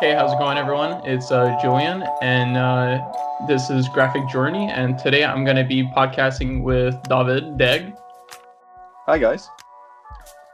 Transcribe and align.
Hey, 0.00 0.14
how's 0.14 0.32
it 0.32 0.38
going, 0.38 0.56
everyone? 0.56 1.06
It's 1.06 1.30
uh, 1.30 1.58
Julian, 1.60 2.04
and 2.22 2.56
uh, 2.56 2.98
this 3.46 3.68
is 3.68 3.88
Graphic 3.90 4.26
Journey. 4.28 4.70
And 4.70 4.98
today 4.98 5.24
I'm 5.24 5.44
going 5.44 5.56
to 5.56 5.64
be 5.64 5.82
podcasting 5.82 6.62
with 6.62 6.94
David 7.08 7.44
Daigle. 7.58 7.94
Hi, 9.06 9.18
guys. 9.18 9.50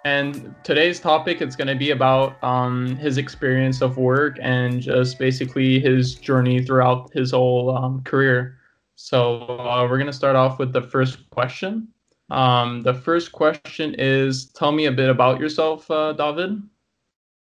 And 0.04 0.54
today's 0.64 0.98
topic 0.98 1.40
is 1.40 1.54
going 1.54 1.68
to 1.68 1.76
be 1.76 1.90
about 1.92 2.42
um, 2.42 2.96
his 2.96 3.16
experience 3.16 3.80
of 3.80 3.96
work 3.96 4.38
and 4.42 4.80
just 4.80 5.18
basically 5.20 5.78
his 5.78 6.16
journey 6.16 6.64
throughout 6.64 7.12
his 7.12 7.30
whole 7.30 7.76
um, 7.76 8.02
career. 8.02 8.58
So 8.96 9.42
uh, 9.42 9.86
we're 9.88 9.98
going 9.98 10.06
to 10.06 10.12
start 10.12 10.34
off 10.34 10.58
with 10.58 10.72
the 10.72 10.82
first 10.82 11.30
question. 11.30 11.88
Um, 12.30 12.82
the 12.82 12.94
first 12.94 13.32
question 13.32 13.94
is 13.98 14.46
Tell 14.52 14.72
me 14.72 14.86
a 14.86 14.92
bit 14.92 15.10
about 15.10 15.40
yourself, 15.40 15.90
uh, 15.90 16.12
David. 16.12 16.62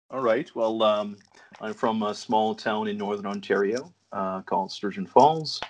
All 0.09 0.21
right. 0.21 0.53
Well, 0.55 0.83
um, 0.83 1.17
I'm 1.61 1.73
from 1.73 2.03
a 2.03 2.13
small 2.13 2.53
town 2.53 2.87
in 2.87 2.97
northern 2.97 3.25
Ontario 3.25 3.93
uh, 4.11 4.41
called 4.41 4.71
Sturgeon 4.71 5.07
Falls. 5.07 5.61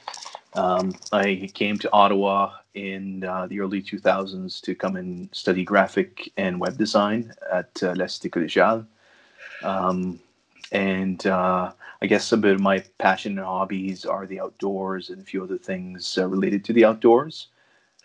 Um, 0.56 0.94
I 1.12 1.50
came 1.54 1.78
to 1.80 1.92
Ottawa 1.92 2.54
in 2.73 3.23
uh, 3.23 3.48
the 3.48 3.60
early 3.60 3.82
2000s 3.82 4.62
to 4.62 4.76
come 4.76 4.96
and 4.96 5.30
study 5.32 5.64
graphic 5.64 6.32
and 6.38 6.59
web 6.59 6.78
design 6.78 7.34
at 7.52 7.72
uh, 7.82 7.94
Collégiale. 7.94 8.86
Um, 9.64 10.20
and 10.72 11.26
uh, 11.26 11.72
I 12.02 12.06
guess 12.06 12.32
a 12.32 12.38
bit 12.38 12.56
of 12.56 12.59
my 12.59 12.84
passion 12.98 13.38
and 13.38 13.48
hobbies 13.48 14.06
are 14.06 14.26
the 14.26 14.40
outdoors 14.40 15.09
and 15.09 15.22
a 15.22 15.26
few 15.26 15.44
other 15.44 15.58
things 15.58 16.18
uh, 16.18 16.28
related 16.28 16.66
to 16.66 16.73
the 16.73 16.86
outdoors. 16.86 17.48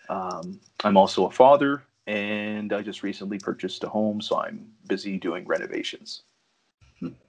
Um, 0.09 0.59
I'm 0.83 0.97
also 0.97 1.25
a 1.27 1.31
father, 1.31 1.83
and 2.07 2.73
I 2.73 2.81
just 2.81 3.03
recently 3.03 3.37
purchased 3.37 3.83
a 3.83 3.89
home, 3.89 4.21
so 4.21 4.37
I'm 4.37 4.67
busy 4.87 5.17
doing 5.17 5.45
renovations. 5.45 6.23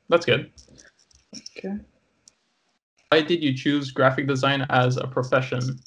That's 0.08 0.26
good. 0.26 0.50
Okay. 1.56 1.76
Why 3.10 3.22
did 3.22 3.42
you 3.42 3.54
choose 3.54 3.90
graphic 3.90 4.26
design 4.26 4.66
as 4.70 4.96
a 4.96 5.06
profession? 5.06 5.78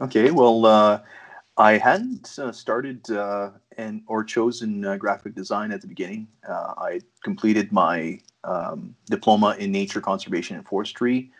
Okay, 0.00 0.30
well, 0.30 0.66
uh, 0.66 1.00
I 1.56 1.76
hadn't 1.76 2.38
uh, 2.38 2.52
started 2.52 3.10
uh, 3.10 3.50
and 3.76 4.02
or 4.06 4.24
chosen 4.24 4.84
uh, 4.84 4.96
graphic 4.96 5.34
design 5.34 5.72
at 5.72 5.82
the 5.82 5.86
beginning. 5.86 6.26
Uh, 6.48 6.74
I 6.78 7.00
completed 7.22 7.70
my 7.70 8.18
um, 8.44 8.94
diploma 9.06 9.56
in 9.58 9.70
nature 9.70 10.00
conservation 10.00 10.56
and 10.56 10.66
forestry, 10.66 11.30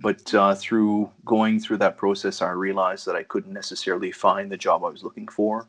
but 0.00 0.34
uh, 0.34 0.54
through 0.54 1.10
going 1.24 1.60
through 1.60 1.78
that 1.78 1.96
process, 1.96 2.42
I 2.42 2.50
realized 2.50 3.06
that 3.06 3.16
I 3.16 3.22
couldn't 3.22 3.52
necessarily 3.52 4.10
find 4.10 4.50
the 4.50 4.56
job 4.56 4.84
I 4.84 4.88
was 4.88 5.02
looking 5.02 5.28
for. 5.28 5.66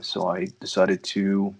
so 0.00 0.28
I 0.28 0.48
decided 0.60 1.02
to 1.04 1.54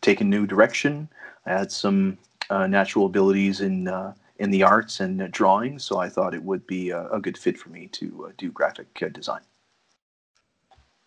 take 0.00 0.20
a 0.20 0.24
new 0.24 0.46
direction. 0.46 1.08
I 1.46 1.52
had 1.52 1.72
some 1.72 2.18
uh, 2.50 2.66
natural 2.66 3.06
abilities 3.06 3.60
in 3.60 3.88
uh, 3.88 4.14
in 4.38 4.50
the 4.50 4.62
arts 4.62 5.00
and 5.00 5.22
uh, 5.22 5.28
drawing, 5.30 5.78
so 5.78 5.98
I 5.98 6.08
thought 6.08 6.34
it 6.34 6.42
would 6.42 6.66
be 6.66 6.90
a, 6.90 7.06
a 7.08 7.20
good 7.20 7.38
fit 7.38 7.56
for 7.56 7.70
me 7.70 7.86
to 7.88 8.26
uh, 8.26 8.32
do 8.36 8.50
graphic 8.50 8.88
uh, 9.02 9.08
design. 9.08 9.40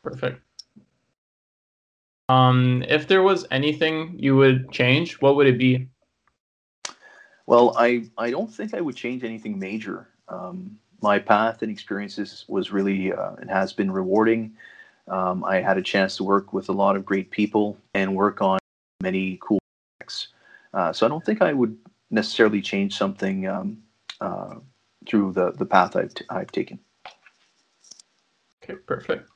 Perfect. 0.03 0.41
Um, 2.29 2.83
if 2.87 3.07
there 3.07 3.23
was 3.23 3.45
anything 3.51 4.15
you 4.17 4.35
would 4.35 4.71
change, 4.71 5.21
what 5.21 5.35
would 5.35 5.47
it 5.47 5.57
be? 5.57 5.87
Well, 7.47 7.73
I 7.77 8.09
I 8.17 8.29
don't 8.29 8.53
think 8.53 8.73
I 8.73 8.81
would 8.81 8.95
change 8.95 9.23
anything 9.23 9.57
major. 9.57 10.09
Um, 10.27 10.77
my 11.01 11.17
path 11.17 11.61
and 11.61 11.71
experiences 11.71 12.45
was 12.47 12.71
really 12.71 13.13
uh, 13.13 13.35
and 13.39 13.49
has 13.49 13.73
been 13.73 13.89
rewarding. 13.89 14.55
Um, 15.07 15.43
I 15.45 15.61
had 15.61 15.77
a 15.77 15.81
chance 15.81 16.17
to 16.17 16.23
work 16.23 16.53
with 16.53 16.69
a 16.69 16.73
lot 16.73 16.95
of 16.95 17.05
great 17.05 17.31
people 17.31 17.77
and 17.93 18.13
work 18.15 18.41
on 18.41 18.59
many 19.01 19.39
cool 19.41 19.59
projects. 19.97 20.27
Uh, 20.73 20.91
so 20.91 21.05
I 21.05 21.09
don't 21.09 21.25
think 21.25 21.41
I 21.41 21.53
would 21.53 21.77
necessarily 22.11 22.61
change 22.61 22.97
something 22.97 23.47
um, 23.47 23.77
uh, 24.19 24.55
through 25.07 25.31
the, 25.31 25.51
the 25.51 25.65
path 25.65 25.95
I've, 25.95 26.13
t- 26.13 26.25
I've 26.29 26.51
taken. 26.51 26.77
Okay, 28.61 28.75
perfect. 28.75 29.29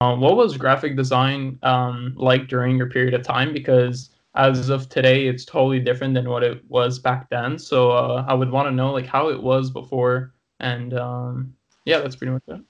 Um, 0.00 0.20
what 0.20 0.36
was 0.36 0.56
graphic 0.56 0.96
design 0.96 1.58
um, 1.62 2.14
like 2.16 2.48
during 2.48 2.78
your 2.78 2.88
period 2.88 3.12
of 3.12 3.22
time? 3.22 3.52
Because 3.52 4.10
as 4.36 4.68
of 4.68 4.88
today, 4.88 5.26
it's 5.26 5.44
totally 5.44 5.80
different 5.80 6.14
than 6.14 6.28
what 6.28 6.42
it 6.42 6.62
was 6.68 6.98
back 6.98 7.28
then. 7.30 7.58
So 7.58 7.90
uh, 7.90 8.24
I 8.28 8.34
would 8.34 8.50
want 8.50 8.68
to 8.68 8.72
know 8.72 8.92
like 8.92 9.06
how 9.06 9.28
it 9.30 9.42
was 9.42 9.70
before, 9.70 10.34
and 10.60 10.94
um, 10.94 11.54
yeah, 11.84 11.98
that's 11.98 12.16
pretty 12.16 12.32
much 12.32 12.42
it. 12.48 12.60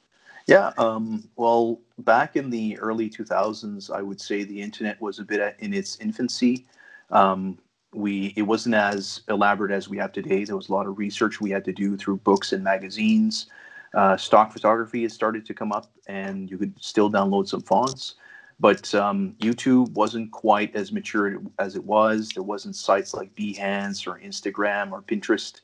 Yeah, 0.47 0.73
um, 0.79 1.29
well, 1.35 1.81
back 1.99 2.37
in 2.37 2.51
the 2.51 2.79
early 2.79 3.11
2000s, 3.11 3.91
I 3.91 4.01
would 4.01 4.21
say 4.21 4.45
the 4.45 4.63
internet 4.63 5.01
was 5.01 5.19
a 5.19 5.25
bit 5.25 5.57
in 5.59 5.75
its 5.75 5.99
infancy. 5.99 6.67
Um, 7.11 7.59
we 7.93 8.33
it 8.37 8.43
wasn't 8.43 8.75
as 8.77 9.23
elaborate 9.29 9.73
as 9.73 9.89
we 9.89 9.97
have 9.99 10.13
today. 10.13 10.45
There 10.45 10.57
was 10.57 10.69
a 10.69 10.73
lot 10.73 10.87
of 10.87 10.99
research 10.99 11.41
we 11.41 11.51
had 11.51 11.65
to 11.65 11.73
do 11.73 11.97
through 11.97 12.19
books 12.19 12.53
and 12.53 12.63
magazines. 12.63 13.47
Uh, 13.95 14.17
stock 14.17 14.53
photography 14.53 15.03
has 15.03 15.13
started 15.13 15.47
to 15.47 15.55
come 15.55 15.73
up, 15.73 15.91
and 16.07 16.51
you 16.51 16.59
could 16.59 16.75
still 16.81 17.11
download 17.11 17.49
some 17.49 17.63
fonts. 17.63 18.15
But 18.59 18.95
um, 18.95 19.35
YouTube 19.39 19.91
wasn't 19.93 20.31
quite 20.31 20.75
as 20.75 20.91
mature 20.91 21.39
as 21.59 21.77
it 21.77 21.85
was. 21.85 22.31
There 22.31 22.43
wasn't 22.43 22.77
sites 22.77 23.13
like 23.13 23.35
Behance 23.35 24.07
or 24.07 24.19
Instagram 24.19 24.93
or 24.93 25.03
Pinterest. 25.03 25.61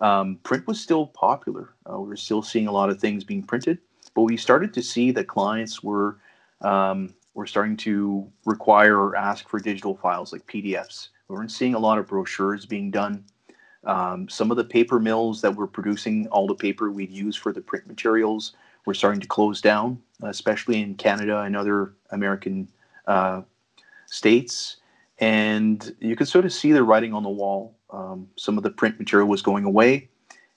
Um, 0.00 0.38
print 0.42 0.66
was 0.66 0.80
still 0.80 1.06
popular. 1.06 1.74
Uh, 1.88 2.00
we 2.00 2.08
were 2.08 2.16
still 2.16 2.42
seeing 2.42 2.66
a 2.66 2.72
lot 2.72 2.90
of 2.90 3.00
things 3.00 3.22
being 3.22 3.44
printed, 3.44 3.78
but 4.14 4.22
we 4.22 4.36
started 4.36 4.74
to 4.74 4.82
see 4.82 5.12
that 5.12 5.28
clients 5.28 5.82
were 5.82 6.18
um, 6.62 7.14
were 7.34 7.46
starting 7.46 7.76
to 7.76 8.30
require 8.44 8.98
or 8.98 9.16
ask 9.16 9.48
for 9.48 9.58
digital 9.58 9.96
files 9.96 10.32
like 10.32 10.46
PDFs. 10.46 11.08
We 11.28 11.36
weren't 11.36 11.50
seeing 11.52 11.74
a 11.74 11.78
lot 11.78 11.98
of 11.98 12.06
brochures 12.06 12.66
being 12.66 12.90
done. 12.90 13.24
Um, 13.84 14.28
some 14.28 14.50
of 14.50 14.56
the 14.56 14.64
paper 14.64 15.00
mills 15.00 15.40
that 15.40 15.54
were 15.54 15.66
producing 15.66 16.26
all 16.28 16.46
the 16.46 16.54
paper 16.54 16.90
we'd 16.90 17.10
use 17.10 17.36
for 17.36 17.52
the 17.52 17.60
print 17.60 17.86
materials 17.86 18.52
were 18.86 18.94
starting 18.94 19.20
to 19.20 19.28
close 19.28 19.60
down, 19.60 20.00
especially 20.22 20.82
in 20.82 20.94
Canada 20.94 21.40
and 21.40 21.56
other 21.56 21.94
American 22.10 22.68
uh, 23.06 23.42
states. 24.06 24.76
And 25.18 25.94
you 26.00 26.16
could 26.16 26.28
sort 26.28 26.44
of 26.44 26.52
see 26.52 26.72
the 26.72 26.82
writing 26.82 27.14
on 27.14 27.22
the 27.22 27.28
wall. 27.28 27.76
Um, 27.90 28.28
some 28.36 28.56
of 28.56 28.64
the 28.64 28.70
print 28.70 28.98
material 28.98 29.28
was 29.28 29.42
going 29.42 29.64
away. 29.64 30.08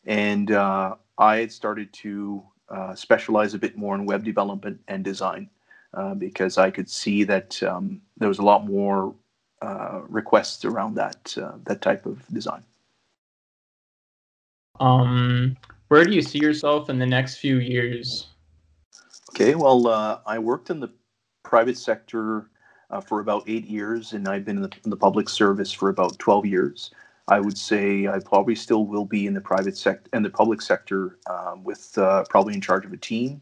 And 0.05 0.51
uh, 0.51 0.95
I 1.17 1.37
had 1.37 1.51
started 1.51 1.91
to 1.93 2.43
uh, 2.69 2.95
specialize 2.95 3.53
a 3.53 3.59
bit 3.59 3.77
more 3.77 3.95
in 3.95 4.05
web 4.05 4.23
development 4.23 4.79
and 4.87 5.03
design 5.03 5.49
uh, 5.93 6.13
because 6.13 6.57
I 6.57 6.71
could 6.71 6.89
see 6.89 7.23
that 7.23 7.61
um, 7.63 8.01
there 8.17 8.27
was 8.27 8.39
a 8.39 8.43
lot 8.43 8.65
more 8.65 9.13
uh, 9.61 10.01
requests 10.07 10.65
around 10.65 10.95
that 10.95 11.35
uh, 11.41 11.53
that 11.65 11.81
type 11.81 12.05
of 12.05 12.25
design. 12.33 12.63
Um, 14.79 15.57
where 15.87 16.03
do 16.03 16.11
you 16.11 16.21
see 16.21 16.39
yourself 16.39 16.89
in 16.89 16.99
the 16.99 17.05
next 17.05 17.37
few 17.37 17.57
years? 17.57 18.27
Okay, 19.31 19.55
well, 19.55 19.87
uh, 19.87 20.19
I 20.25 20.39
worked 20.39 20.69
in 20.69 20.79
the 20.79 20.91
private 21.43 21.77
sector 21.77 22.49
uh, 22.89 23.01
for 23.01 23.19
about 23.19 23.43
eight 23.47 23.65
years, 23.65 24.13
and 24.13 24.27
I've 24.27 24.45
been 24.45 24.57
in 24.57 24.63
the, 24.63 24.71
in 24.83 24.89
the, 24.89 24.97
public 24.97 25.29
service 25.29 25.71
for 25.71 25.89
about 25.89 26.17
twelve 26.19 26.45
years. 26.45 26.91
I 27.27 27.39
would 27.39 27.57
say 27.57 28.07
I 28.07 28.19
probably 28.19 28.55
still 28.55 28.85
will 28.85 29.05
be 29.05 29.25
in 29.25 29.33
the 29.33 29.41
private 29.41 29.75
sector 29.75 30.09
and 30.13 30.23
the 30.23 30.29
public 30.29 30.61
sector 30.61 31.17
um, 31.27 31.63
with 31.63 31.97
uh, 31.97 32.23
probably 32.29 32.53
in 32.53 32.61
charge 32.61 32.85
of 32.85 32.93
a 32.93 32.97
team. 32.97 33.41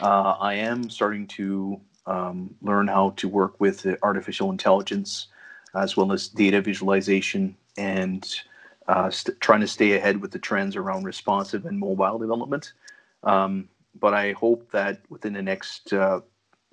Uh, 0.00 0.36
I 0.40 0.54
am 0.54 0.88
starting 0.88 1.26
to 1.28 1.80
um, 2.06 2.54
learn 2.62 2.88
how 2.88 3.10
to 3.16 3.28
work 3.28 3.60
with 3.60 3.86
artificial 4.02 4.50
intelligence 4.50 5.28
as 5.74 5.96
well 5.96 6.12
as 6.12 6.28
data 6.28 6.60
visualization 6.60 7.54
and 7.76 8.40
uh, 8.90 9.08
st- 9.08 9.40
trying 9.40 9.60
to 9.60 9.68
stay 9.68 9.92
ahead 9.92 10.20
with 10.20 10.32
the 10.32 10.38
trends 10.38 10.74
around 10.74 11.04
responsive 11.04 11.64
and 11.64 11.78
mobile 11.78 12.18
development. 12.18 12.72
Um, 13.22 13.68
but 14.00 14.14
I 14.14 14.32
hope 14.32 14.68
that 14.72 15.00
within 15.08 15.32
the 15.32 15.42
next 15.42 15.92
uh, 15.92 16.20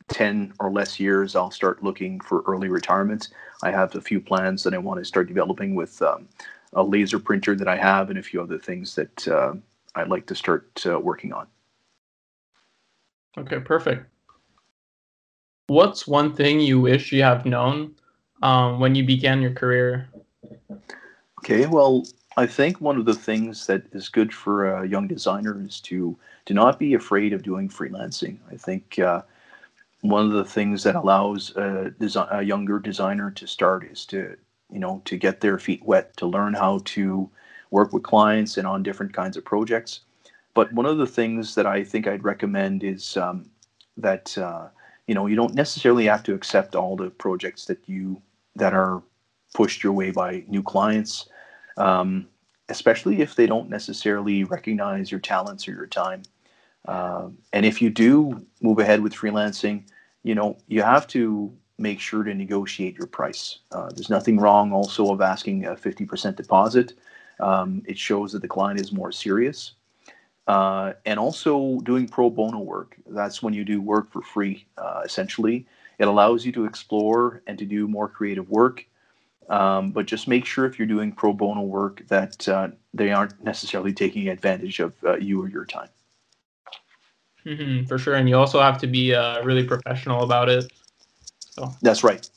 10 0.08 0.54
or 0.60 0.72
less 0.72 1.00
years, 1.00 1.36
I'll 1.36 1.52
start 1.52 1.84
looking 1.84 2.20
for 2.20 2.42
early 2.48 2.70
retirement. 2.70 3.30
I 3.62 3.70
have 3.70 3.96
a 3.96 4.02
few 4.02 4.19
plans 4.19 4.64
that 4.64 4.74
I 4.74 4.80
want 4.80 5.00
to 5.00 5.06
start 5.06 5.28
developing 5.28 5.75
with 5.75 6.02
um, 6.02 6.28
a 6.74 6.81
laser 6.81 7.19
printer 7.19 7.56
that 7.56 7.68
I 7.68 7.78
have 7.78 8.10
and 8.10 8.18
a 8.18 8.24
few 8.24 8.42
other 8.42 8.58
things 8.58 8.96
that 8.96 9.28
uh, 9.28 9.54
I'd 9.94 10.10
like 10.10 10.25
to 10.25 10.36
start 10.36 10.84
uh, 10.88 11.00
working 11.00 11.34
on. 11.34 11.46
Okay, 13.38 13.60
perfect. 13.60 14.08
What's 15.68 16.08
one 16.08 16.34
thing 16.34 16.62
you 16.62 16.80
wish 16.80 17.12
you 17.12 17.22
have 17.22 17.46
known 17.46 17.94
um, 18.42 18.80
when 18.80 18.96
you 18.96 19.06
began 19.06 19.40
your 19.40 19.54
career? 19.54 20.10
Okay, 21.39 21.68
well, 21.68 22.06
I 22.38 22.48
think 22.48 22.81
one 22.81 22.98
of 22.98 23.06
the 23.06 23.13
things 23.16 23.68
that 23.68 23.84
is 23.94 24.10
good 24.10 24.34
for 24.34 24.68
a 24.84 24.88
young 24.88 25.07
designer 25.07 25.62
is 25.62 25.80
to 25.81 26.18
to 26.45 26.54
not 26.54 26.80
be 26.80 26.94
afraid 26.95 27.34
of 27.34 27.44
doing 27.44 27.69
freelancing. 27.69 28.39
I 28.51 28.57
think 28.57 29.00
uh, 29.00 29.24
one 30.01 30.25
of 30.25 30.34
the 30.34 30.45
things 30.45 30.84
that 30.84 30.95
allows 30.95 31.51
a, 31.57 31.94
desi- 32.00 32.34
a 32.38 32.44
younger 32.44 32.80
designer 32.80 33.31
to 33.31 33.48
start 33.48 33.86
is 33.86 34.06
to 34.07 34.38
you 34.72 34.80
know 34.80 35.01
to 35.06 35.18
get 35.18 35.42
their 35.42 35.60
feet 35.60 35.84
wet, 35.86 36.18
to 36.18 36.28
learn 36.28 36.54
how 36.56 36.81
to 36.86 37.30
work 37.72 37.94
with 37.94 38.04
clients 38.04 38.57
and 38.57 38.68
on 38.68 38.84
different 38.84 39.13
kinds 39.13 39.38
of 39.38 39.45
projects. 39.45 40.01
But 40.56 40.74
one 40.74 40.86
of 40.88 40.98
the 41.00 41.07
things 41.07 41.56
that 41.56 41.68
I 41.68 41.84
think 41.84 42.07
I'd 42.07 42.24
recommend 42.25 42.84
is 42.84 43.18
um, 43.18 43.50
that 43.98 44.38
uh, 44.38 44.69
you 45.07 45.16
know, 45.16 45.28
you 45.28 45.36
don't 45.38 45.56
necessarily 45.56 46.06
have 46.06 46.24
to 46.24 46.36
accept 46.36 46.75
all 46.75 46.95
the 46.98 47.12
projects 47.12 47.66
that 47.66 47.80
you 47.88 48.22
that 48.56 48.74
are 48.74 49.04
pushed 49.54 49.84
your 49.84 49.94
way 49.94 50.12
by 50.12 50.44
new 50.48 50.64
clients, 50.64 51.30
um, 51.78 52.28
especially 52.70 53.22
if 53.22 53.36
they 53.36 53.48
don't 53.48 53.70
necessarily 53.70 54.44
recognize 54.44 55.12
your 55.12 55.20
talents 55.20 55.68
or 55.68 55.72
your 55.72 55.88
time. 55.88 56.24
Uh, 56.88 57.30
and 57.54 57.66
if 57.66 57.82
you 57.82 57.90
do 57.90 58.46
move 58.62 58.80
ahead 58.80 59.02
with 59.02 59.14
freelancing, 59.14 59.84
you 60.24 60.36
know, 60.36 60.58
you 60.68 60.82
have 60.82 61.08
to 61.08 61.52
make 61.78 62.00
sure 62.00 62.24
to 62.24 62.34
negotiate 62.34 62.98
your 62.98 63.08
price. 63.08 63.60
Uh, 63.72 63.90
there's 63.94 64.10
nothing 64.10 64.38
wrong 64.40 64.72
also 64.72 65.12
of 65.12 65.22
asking 65.22 65.66
a 65.66 65.76
50% 65.76 66.36
deposit. 66.36 66.94
Um, 67.40 67.84
it 67.86 67.98
shows 67.98 68.32
that 68.32 68.42
the 68.42 68.48
client 68.48 68.80
is 68.80 68.92
more 68.92 69.12
serious. 69.12 69.74
Uh, 70.48 70.94
and 71.06 71.20
also 71.20 71.80
doing 71.82 72.08
pro 72.08 72.30
bono 72.30 72.60
work. 72.60 72.96
That's 73.06 73.44
when 73.44 73.54
you 73.54 73.66
do 73.66 73.82
work 73.82 74.12
for 74.12 74.22
free, 74.22 74.66
uh, 74.78 75.02
essentially. 75.04 75.68
It 76.00 76.08
allows 76.08 76.46
you 76.46 76.52
to 76.54 76.66
explore 76.66 77.42
and 77.48 77.60
to 77.60 77.66
do 77.66 77.88
more 77.88 78.08
creative 78.08 78.50
work. 78.50 78.86
Um, 79.50 79.92
but 79.92 80.06
just 80.06 80.28
make 80.28 80.46
sure 80.46 80.66
if 80.66 80.78
you're 80.78 80.88
doing 80.88 81.12
pro 81.12 81.32
bono 81.32 81.62
work 81.62 82.06
that 82.08 82.48
uh, 82.50 82.70
they 82.94 83.12
aren't 83.12 83.42
necessarily 83.44 83.94
taking 83.94 84.28
advantage 84.28 84.80
of 84.80 84.94
uh, 85.06 85.16
you 85.18 85.42
or 85.42 85.48
your 85.48 85.66
time. 85.66 85.90
Mm-hmm, 87.46 87.86
for 87.86 87.98
sure. 87.98 88.16
And 88.16 88.28
you 88.28 88.36
also 88.36 88.60
have 88.60 88.78
to 88.80 88.88
be 88.88 89.16
uh, 89.16 89.42
really 89.44 89.64
professional 89.64 90.24
about 90.24 90.50
it. 90.50 90.72
So. 91.40 91.74
That's 91.82 92.04
right. 92.04 92.30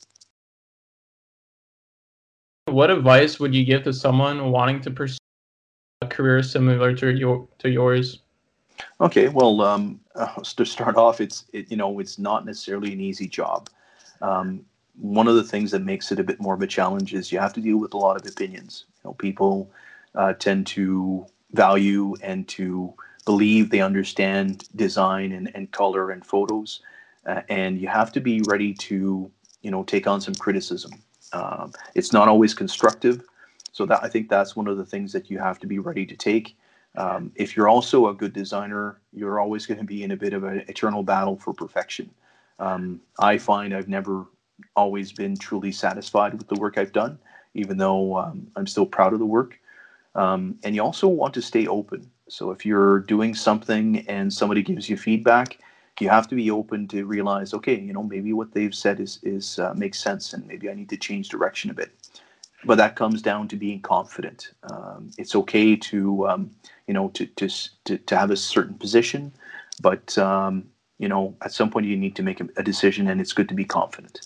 What 2.65 2.89
advice 2.89 3.39
would 3.39 3.53
you 3.53 3.65
give 3.65 3.83
to 3.83 3.93
someone 3.93 4.51
wanting 4.51 4.79
to 4.81 4.91
pursue 4.91 5.17
a 6.01 6.07
career 6.07 6.41
similar 6.41 6.93
to 6.95 7.13
your 7.13 7.47
to 7.59 7.69
yours? 7.69 8.21
Okay, 9.01 9.27
well, 9.27 9.61
um, 9.61 9.99
to 10.43 10.65
start 10.65 10.95
off, 10.95 11.19
it's 11.19 11.45
it, 11.53 11.69
you 11.69 11.77
know 11.77 11.99
it's 11.99 12.17
not 12.17 12.45
necessarily 12.45 12.93
an 12.93 13.01
easy 13.01 13.27
job. 13.27 13.69
Um, 14.21 14.65
one 15.01 15.27
of 15.27 15.35
the 15.35 15.43
things 15.43 15.71
that 15.71 15.83
makes 15.83 16.11
it 16.11 16.19
a 16.19 16.25
bit 16.25 16.41
more 16.41 16.55
of 16.55 16.63
a 16.63 16.67
challenge 16.67 17.13
is 17.13 17.31
you 17.31 17.39
have 17.39 17.53
to 17.53 17.61
deal 17.61 17.77
with 17.77 17.93
a 17.95 17.97
lot 17.97 18.21
of 18.21 18.27
opinions. 18.27 18.85
You 19.03 19.09
know, 19.09 19.13
people 19.15 19.71
uh, 20.15 20.33
tend 20.33 20.67
to 20.67 21.27
value 21.53 22.15
and 22.23 22.47
to 22.49 22.93
believe 23.25 23.71
they 23.71 23.81
understand 23.81 24.69
design 24.75 25.33
and, 25.33 25.51
and 25.55 25.71
color 25.71 26.11
and 26.11 26.25
photos 26.25 26.81
uh, 27.27 27.41
and 27.49 27.79
you 27.79 27.87
have 27.87 28.11
to 28.13 28.21
be 28.21 28.41
ready 28.47 28.73
to 28.73 29.31
you 29.61 29.71
know 29.71 29.83
take 29.83 30.07
on 30.07 30.21
some 30.21 30.35
criticism. 30.35 30.91
Um, 31.33 31.73
it's 31.95 32.13
not 32.13 32.29
always 32.29 32.53
constructive, 32.53 33.23
so 33.71 33.85
that 33.87 34.03
I 34.03 34.09
think 34.09 34.29
that's 34.29 34.55
one 34.55 34.67
of 34.67 34.77
the 34.77 34.85
things 34.85 35.13
that 35.13 35.29
you 35.29 35.39
have 35.39 35.59
to 35.61 35.67
be 35.67 35.79
ready 35.79 36.05
to 36.05 36.15
take. 36.15 36.57
Um, 36.97 37.31
if 37.35 37.55
you're 37.55 37.69
also 37.69 38.09
a 38.09 38.13
good 38.13 38.33
designer, 38.33 38.99
you're 39.13 39.39
always 39.39 39.65
going 39.65 39.79
to 39.79 39.85
be 39.85 40.03
in 40.03 40.11
a 40.11 40.17
bit 40.17 40.33
of 40.33 40.43
an 40.43 40.65
eternal 40.67 41.03
battle 41.03 41.37
for 41.37 41.53
perfection. 41.53 42.09
Um, 42.59 43.01
I 43.19 43.37
find 43.37 43.73
I've 43.73 43.87
never 43.87 44.25
always 44.75 45.11
been 45.11 45.35
truly 45.37 45.71
satisfied 45.71 46.33
with 46.33 46.47
the 46.47 46.55
work 46.55 46.77
I've 46.77 46.93
done, 46.93 47.19
even 47.53 47.77
though 47.77 48.17
um, 48.17 48.47
I'm 48.55 48.67
still 48.67 48.85
proud 48.85 49.13
of 49.13 49.19
the 49.19 49.25
work. 49.25 49.59
Um, 50.15 50.57
and 50.63 50.75
you 50.75 50.83
also 50.83 51.07
want 51.07 51.33
to 51.35 51.41
stay 51.41 51.67
open. 51.67 52.09
So 52.27 52.51
if 52.51 52.65
you're 52.65 52.99
doing 52.99 53.35
something 53.35 54.05
and 54.07 54.31
somebody 54.31 54.61
gives 54.61 54.89
you 54.89 54.97
feedback, 54.97 55.59
you 56.01 56.09
have 56.09 56.27
to 56.29 56.35
be 56.35 56.49
open 56.49 56.87
to 56.87 57.05
realize, 57.05 57.53
okay, 57.53 57.79
you 57.79 57.93
know, 57.93 58.01
maybe 58.01 58.33
what 58.33 58.53
they've 58.53 58.73
said 58.73 58.99
is 58.99 59.19
is 59.21 59.59
uh, 59.59 59.73
makes 59.75 59.99
sense, 59.99 60.33
and 60.33 60.45
maybe 60.47 60.69
I 60.69 60.73
need 60.73 60.89
to 60.89 60.97
change 60.97 61.29
direction 61.29 61.69
a 61.69 61.73
bit. 61.75 61.91
But 62.65 62.77
that 62.77 62.95
comes 62.95 63.21
down 63.21 63.47
to 63.49 63.55
being 63.55 63.81
confident. 63.81 64.51
Um, 64.63 65.11
it's 65.17 65.35
okay 65.35 65.75
to, 65.75 66.27
um, 66.27 66.51
you 66.87 66.93
know, 66.93 67.09
to, 67.09 67.25
to 67.25 67.47
to 67.85 67.97
to 67.97 68.17
have 68.17 68.31
a 68.31 68.37
certain 68.37 68.75
position, 68.75 69.31
but 69.81 70.17
um, 70.17 70.65
you 70.97 71.07
know, 71.07 71.35
at 71.43 71.53
some 71.53 71.69
point 71.69 71.85
you 71.85 71.97
need 71.97 72.15
to 72.15 72.23
make 72.23 72.41
a, 72.41 72.47
a 72.57 72.63
decision, 72.63 73.07
and 73.07 73.21
it's 73.21 73.33
good 73.33 73.49
to 73.49 73.55
be 73.55 73.65
confident. 73.65 74.21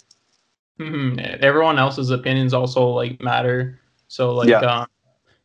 Mm-hmm. 0.79 1.43
Everyone 1.43 1.79
else's 1.79 2.09
opinions 2.09 2.53
also 2.53 2.87
like 2.89 3.21
matter. 3.21 3.79
So 4.07 4.33
like, 4.33 4.49
yeah. 4.49 4.85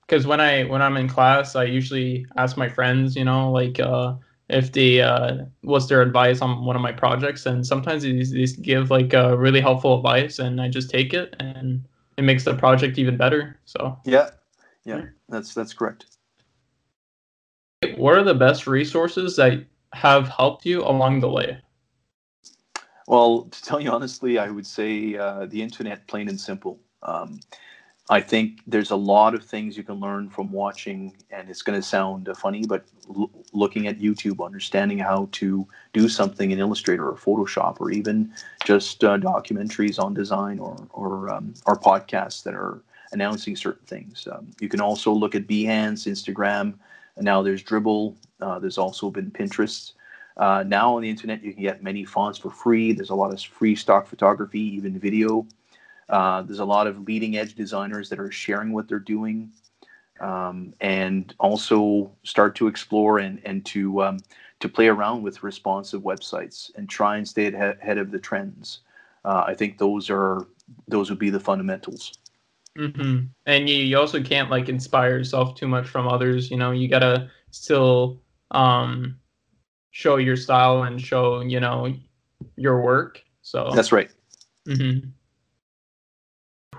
because 0.06 0.26
uh, 0.26 0.28
when 0.28 0.40
I 0.40 0.64
when 0.64 0.82
I'm 0.82 0.96
in 0.96 1.08
class, 1.08 1.56
I 1.56 1.64
usually 1.64 2.26
ask 2.36 2.56
my 2.56 2.68
friends, 2.68 3.16
you 3.16 3.24
know, 3.24 3.50
like. 3.50 3.80
Uh, 3.80 4.14
if 4.50 4.72
they 4.72 5.00
uh, 5.00 5.36
what's 5.62 5.86
their 5.86 6.02
advice 6.02 6.42
on 6.42 6.64
one 6.64 6.76
of 6.76 6.82
my 6.82 6.92
projects 6.92 7.46
and 7.46 7.66
sometimes 7.66 8.02
they, 8.02 8.22
they 8.22 8.46
give 8.60 8.90
like 8.90 9.14
uh, 9.14 9.36
really 9.36 9.60
helpful 9.60 9.96
advice 9.96 10.38
and 10.38 10.60
i 10.60 10.68
just 10.68 10.90
take 10.90 11.14
it 11.14 11.34
and 11.38 11.86
it 12.16 12.22
makes 12.22 12.44
the 12.44 12.54
project 12.54 12.98
even 12.98 13.16
better 13.16 13.58
so 13.64 13.96
yeah 14.04 14.30
yeah 14.84 15.02
that's 15.28 15.54
that's 15.54 15.72
correct 15.72 16.06
what 17.96 18.18
are 18.18 18.24
the 18.24 18.34
best 18.34 18.66
resources 18.66 19.36
that 19.36 19.64
have 19.92 20.28
helped 20.28 20.66
you 20.66 20.82
along 20.82 21.20
the 21.20 21.30
way 21.30 21.58
well 23.10 23.42
to 23.54 23.62
tell 23.62 23.80
you 23.80 23.90
honestly 23.90 24.38
i 24.38 24.48
would 24.48 24.66
say 24.66 25.16
uh, 25.16 25.46
the 25.46 25.60
internet 25.60 26.06
plain 26.06 26.28
and 26.28 26.40
simple 26.40 26.78
um, 27.02 27.40
I 28.10 28.20
think 28.20 28.58
there's 28.66 28.90
a 28.90 28.96
lot 28.96 29.36
of 29.36 29.44
things 29.44 29.76
you 29.76 29.84
can 29.84 30.00
learn 30.00 30.30
from 30.30 30.50
watching, 30.50 31.16
and 31.30 31.48
it's 31.48 31.62
going 31.62 31.80
to 31.80 31.86
sound 31.86 32.28
uh, 32.28 32.34
funny, 32.34 32.66
but 32.66 32.84
l- 33.08 33.30
looking 33.52 33.86
at 33.86 34.00
YouTube, 34.00 34.44
understanding 34.44 34.98
how 34.98 35.28
to 35.32 35.66
do 35.92 36.08
something 36.08 36.50
in 36.50 36.58
Illustrator 36.58 37.08
or 37.08 37.16
Photoshop, 37.16 37.80
or 37.80 37.92
even 37.92 38.32
just 38.64 39.04
uh, 39.04 39.16
documentaries 39.16 40.02
on 40.02 40.12
design 40.12 40.58
or 40.58 40.76
or 40.90 41.30
um, 41.30 41.54
or 41.66 41.76
podcasts 41.76 42.42
that 42.42 42.54
are 42.54 42.82
announcing 43.12 43.54
certain 43.54 43.86
things. 43.86 44.26
Um, 44.30 44.50
you 44.60 44.68
can 44.68 44.80
also 44.80 45.12
look 45.12 45.36
at 45.36 45.46
Behance, 45.46 46.08
Instagram, 46.08 46.74
and 47.14 47.24
now 47.24 47.42
there's 47.42 47.62
Dribbble. 47.62 48.16
Uh, 48.40 48.58
there's 48.58 48.78
also 48.78 49.08
been 49.08 49.30
Pinterest. 49.30 49.92
Uh, 50.40 50.64
now 50.66 50.96
on 50.96 51.02
the 51.02 51.10
internet, 51.10 51.44
you 51.44 51.52
can 51.52 51.62
get 51.62 51.82
many 51.82 52.02
fonts 52.02 52.38
for 52.38 52.50
free. 52.50 52.94
There's 52.94 53.10
a 53.10 53.14
lot 53.14 53.30
of 53.30 53.42
free 53.42 53.76
stock 53.76 54.06
photography, 54.06 54.58
even 54.58 54.98
video. 54.98 55.46
Uh, 56.08 56.40
there's 56.42 56.60
a 56.60 56.64
lot 56.64 56.86
of 56.86 57.06
leading 57.06 57.36
edge 57.36 57.54
designers 57.54 58.08
that 58.08 58.18
are 58.18 58.32
sharing 58.32 58.72
what 58.72 58.88
they're 58.88 58.98
doing 58.98 59.52
um, 60.18 60.72
and 60.80 61.34
also 61.38 62.10
start 62.22 62.54
to 62.56 62.68
explore 62.68 63.18
and, 63.18 63.38
and 63.44 63.66
to, 63.66 64.02
um, 64.02 64.18
to 64.60 64.68
play 64.68 64.88
around 64.88 65.22
with 65.22 65.42
responsive 65.42 66.00
websites 66.00 66.70
and 66.74 66.88
try 66.88 67.18
and 67.18 67.28
stay 67.28 67.52
ahead 67.52 67.98
of 67.98 68.10
the 68.10 68.18
trends. 68.18 68.80
Uh, 69.26 69.44
I 69.46 69.54
think 69.54 69.76
those 69.76 70.08
are 70.08 70.46
those 70.88 71.10
would 71.10 71.18
be 71.18 71.30
the 71.30 71.40
fundamentals. 71.40 72.14
Mm-hmm. 72.78 73.26
And 73.44 73.68
you, 73.68 73.76
you 73.76 73.98
also 73.98 74.22
can't 74.22 74.50
like 74.50 74.70
inspire 74.70 75.18
yourself 75.18 75.54
too 75.54 75.68
much 75.68 75.86
from 75.86 76.08
others. 76.08 76.50
You 76.50 76.56
know, 76.56 76.70
you 76.70 76.88
gotta 76.88 77.28
still 77.50 78.22
um, 78.52 79.20
show 79.90 80.16
your 80.16 80.36
style 80.36 80.84
and 80.84 81.00
show 81.00 81.40
you 81.40 81.60
know 81.60 81.94
your 82.56 82.80
work. 82.82 83.22
So 83.42 83.70
that's 83.74 83.92
right. 83.92 84.10
Mm-hmm 84.68 85.10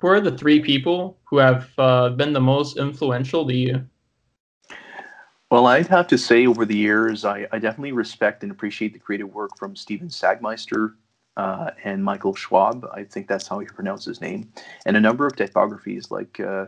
who 0.02 0.08
are 0.08 0.20
the 0.20 0.36
three 0.36 0.58
people 0.58 1.16
who 1.22 1.38
have 1.38 1.70
uh, 1.78 2.08
been 2.10 2.32
the 2.32 2.40
most 2.40 2.76
influential 2.76 3.46
to 3.46 3.54
you? 3.54 3.86
Well, 5.48 5.68
I'd 5.68 5.86
have 5.86 6.08
to 6.08 6.18
say 6.18 6.44
over 6.44 6.64
the 6.64 6.76
years, 6.76 7.24
I, 7.24 7.46
I 7.52 7.60
definitely 7.60 7.92
respect 7.92 8.42
and 8.42 8.50
appreciate 8.50 8.94
the 8.94 8.98
creative 8.98 9.32
work 9.32 9.56
from 9.56 9.76
Stephen 9.76 10.08
Sagmeister 10.08 10.94
uh, 11.36 11.70
and 11.84 12.02
Michael 12.02 12.34
Schwab. 12.34 12.84
I 12.92 13.04
think 13.04 13.28
that's 13.28 13.46
how 13.46 13.60
you 13.60 13.66
pronounce 13.66 14.04
his 14.04 14.20
name. 14.20 14.52
And 14.86 14.96
a 14.96 15.00
number 15.00 15.24
of 15.24 15.36
typographies 15.36 16.10
like 16.10 16.40
uh, 16.40 16.66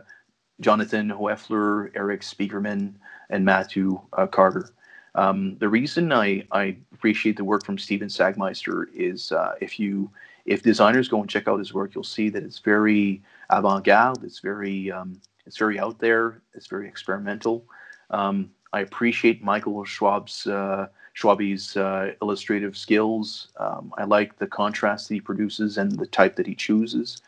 Jonathan 0.61 1.09
Hoefler, 1.09 1.91
Erik 1.93 2.21
Spiekermann, 2.21 2.93
and 3.29 3.43
Matthew 3.43 3.99
uh, 4.13 4.27
Carter. 4.27 4.69
Um, 5.15 5.55
the 5.59 5.69
reason 5.69 6.11
I, 6.11 6.45
I 6.51 6.75
appreciate 6.93 7.37
the 7.37 7.43
work 7.43 7.65
from 7.65 7.77
Stephen 7.77 8.09
Sagmeister 8.09 8.87
is 8.93 9.31
uh, 9.31 9.55
if 9.61 9.79
you 9.79 10.11
if 10.45 10.61
designers 10.61 11.07
go 11.07 11.21
and 11.21 11.29
check 11.29 11.47
out 11.47 11.57
his 11.57 11.73
work, 11.73 11.95
you'll 11.95 12.03
see 12.03 12.29
that 12.29 12.43
it's 12.43 12.59
very 12.59 13.23
avant-garde. 13.49 14.23
It's 14.23 14.39
very 14.39 14.91
um, 14.91 15.19
it's 15.45 15.57
very 15.57 15.79
out 15.79 15.99
there. 15.99 16.41
It's 16.53 16.67
very 16.67 16.87
experimental. 16.87 17.65
Um, 18.09 18.51
I 18.73 18.81
appreciate 18.81 19.41
Michael 19.41 19.85
Schwab's 19.85 20.45
uh, 20.47 20.87
Schwabi's 21.17 21.77
uh, 21.77 22.11
illustrative 22.21 22.75
skills. 22.75 23.47
Um, 23.57 23.93
I 23.97 24.03
like 24.03 24.37
the 24.37 24.47
contrast 24.47 25.07
that 25.07 25.13
he 25.15 25.21
produces 25.21 25.77
and 25.77 25.97
the 25.97 26.07
type 26.07 26.35
that 26.35 26.45
he 26.45 26.55
chooses. 26.55 27.21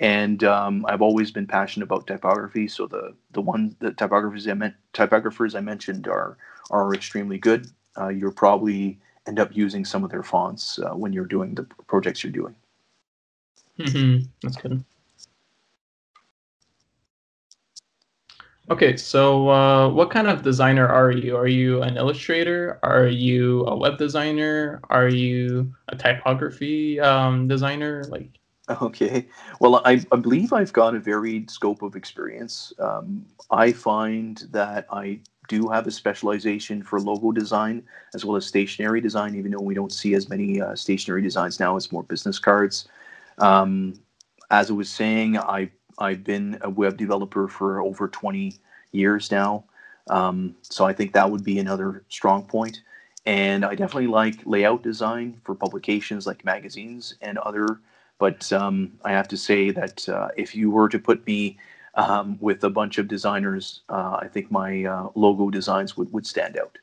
And 0.00 0.42
um, 0.44 0.84
I've 0.88 1.02
always 1.02 1.30
been 1.30 1.46
passionate 1.46 1.84
about 1.84 2.06
typography. 2.06 2.66
So 2.68 2.86
the 2.86 3.14
the 3.32 3.40
one 3.40 3.76
the 3.78 3.92
typographers 3.92 4.50
I 4.50 4.54
meant 4.54 4.74
typographers 4.92 5.54
I 5.54 5.60
mentioned 5.60 6.08
are 6.08 6.36
are 6.70 6.94
extremely 6.94 7.38
good. 7.38 7.70
Uh, 7.96 8.08
you'll 8.08 8.32
probably 8.32 8.98
end 9.26 9.38
up 9.38 9.54
using 9.56 9.84
some 9.84 10.04
of 10.04 10.10
their 10.10 10.22
fonts 10.22 10.78
uh, 10.78 10.90
when 10.90 11.12
you're 11.12 11.26
doing 11.26 11.54
the 11.54 11.62
projects 11.86 12.24
you're 12.24 12.32
doing. 12.32 12.54
Mm-hmm. 13.78 14.26
That's 14.42 14.56
good. 14.56 14.84
Okay, 18.70 18.96
so 18.96 19.50
uh, 19.50 19.90
what 19.90 20.10
kind 20.10 20.26
of 20.26 20.42
designer 20.42 20.88
are 20.88 21.10
you? 21.10 21.36
Are 21.36 21.46
you 21.46 21.82
an 21.82 21.98
illustrator? 21.98 22.78
Are 22.82 23.06
you 23.06 23.66
a 23.66 23.76
web 23.76 23.98
designer? 23.98 24.80
Are 24.88 25.08
you 25.08 25.74
a 25.88 25.96
typography 25.96 26.98
um, 26.98 27.46
designer? 27.46 28.04
Like, 28.08 28.30
okay, 28.82 29.26
well, 29.60 29.82
I, 29.84 30.02
I 30.10 30.16
believe 30.16 30.52
I've 30.52 30.72
got 30.72 30.94
a 30.94 30.98
varied 31.00 31.50
scope 31.50 31.82
of 31.82 31.96
experience. 31.96 32.72
Um, 32.78 33.26
I 33.50 33.72
find 33.72 34.38
that 34.52 34.86
I 34.90 35.20
do 35.48 35.68
have 35.68 35.86
a 35.86 35.90
specialization 35.90 36.82
for 36.82 37.00
logo 37.00 37.30
design 37.32 37.82
as 38.14 38.24
well 38.24 38.36
as 38.36 38.46
stationery 38.46 39.00
design, 39.00 39.34
even 39.34 39.52
though 39.52 39.60
we 39.60 39.74
don't 39.74 39.92
see 39.92 40.14
as 40.14 40.28
many 40.28 40.60
uh, 40.60 40.74
stationery 40.74 41.22
designs 41.22 41.60
now. 41.60 41.76
It's 41.76 41.92
more 41.92 42.02
business 42.02 42.38
cards. 42.38 42.88
Um, 43.38 44.00
as 44.50 44.70
I 44.70 44.74
was 44.74 44.88
saying, 44.88 45.38
I 45.38 45.70
I've 45.98 46.24
been 46.24 46.58
a 46.62 46.70
web 46.70 46.96
developer 46.96 47.46
for 47.46 47.80
over 47.80 48.08
20 48.08 48.54
years 48.92 49.30
now, 49.30 49.64
um, 50.08 50.56
so 50.62 50.84
I 50.84 50.92
think 50.92 51.12
that 51.12 51.30
would 51.30 51.44
be 51.44 51.58
another 51.58 52.04
strong 52.08 52.44
point. 52.44 52.80
And 53.26 53.64
I 53.64 53.74
definitely 53.74 54.08
like 54.08 54.40
layout 54.44 54.82
design 54.82 55.40
for 55.44 55.54
publications 55.54 56.26
like 56.26 56.44
magazines 56.44 57.14
and 57.20 57.38
other. 57.38 57.80
But 58.18 58.52
um, 58.52 58.92
I 59.04 59.12
have 59.12 59.28
to 59.28 59.36
say 59.36 59.70
that 59.70 60.08
uh, 60.08 60.28
if 60.36 60.54
you 60.54 60.70
were 60.70 60.88
to 60.88 60.98
put 60.98 61.26
me 61.26 61.58
um, 61.94 62.38
with 62.40 62.64
a 62.64 62.70
bunch 62.70 62.98
of 62.98 63.08
designers, 63.08 63.82
uh, 63.88 64.18
I 64.20 64.28
think 64.28 64.50
my 64.50 64.84
uh, 64.84 65.08
logo 65.14 65.50
designs 65.50 65.96
would, 65.96 66.12
would 66.12 66.26
stand 66.26 66.56
out. 66.56 66.78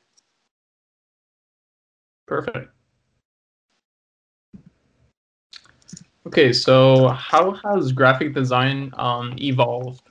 Perfect. 2.28 2.70
Okay, 6.28 6.54
so 6.54 7.10
how 7.10 7.52
has 7.52 7.92
graphic 7.92 8.34
design 8.34 8.94
um, 8.98 9.36
evolved? 9.40 10.04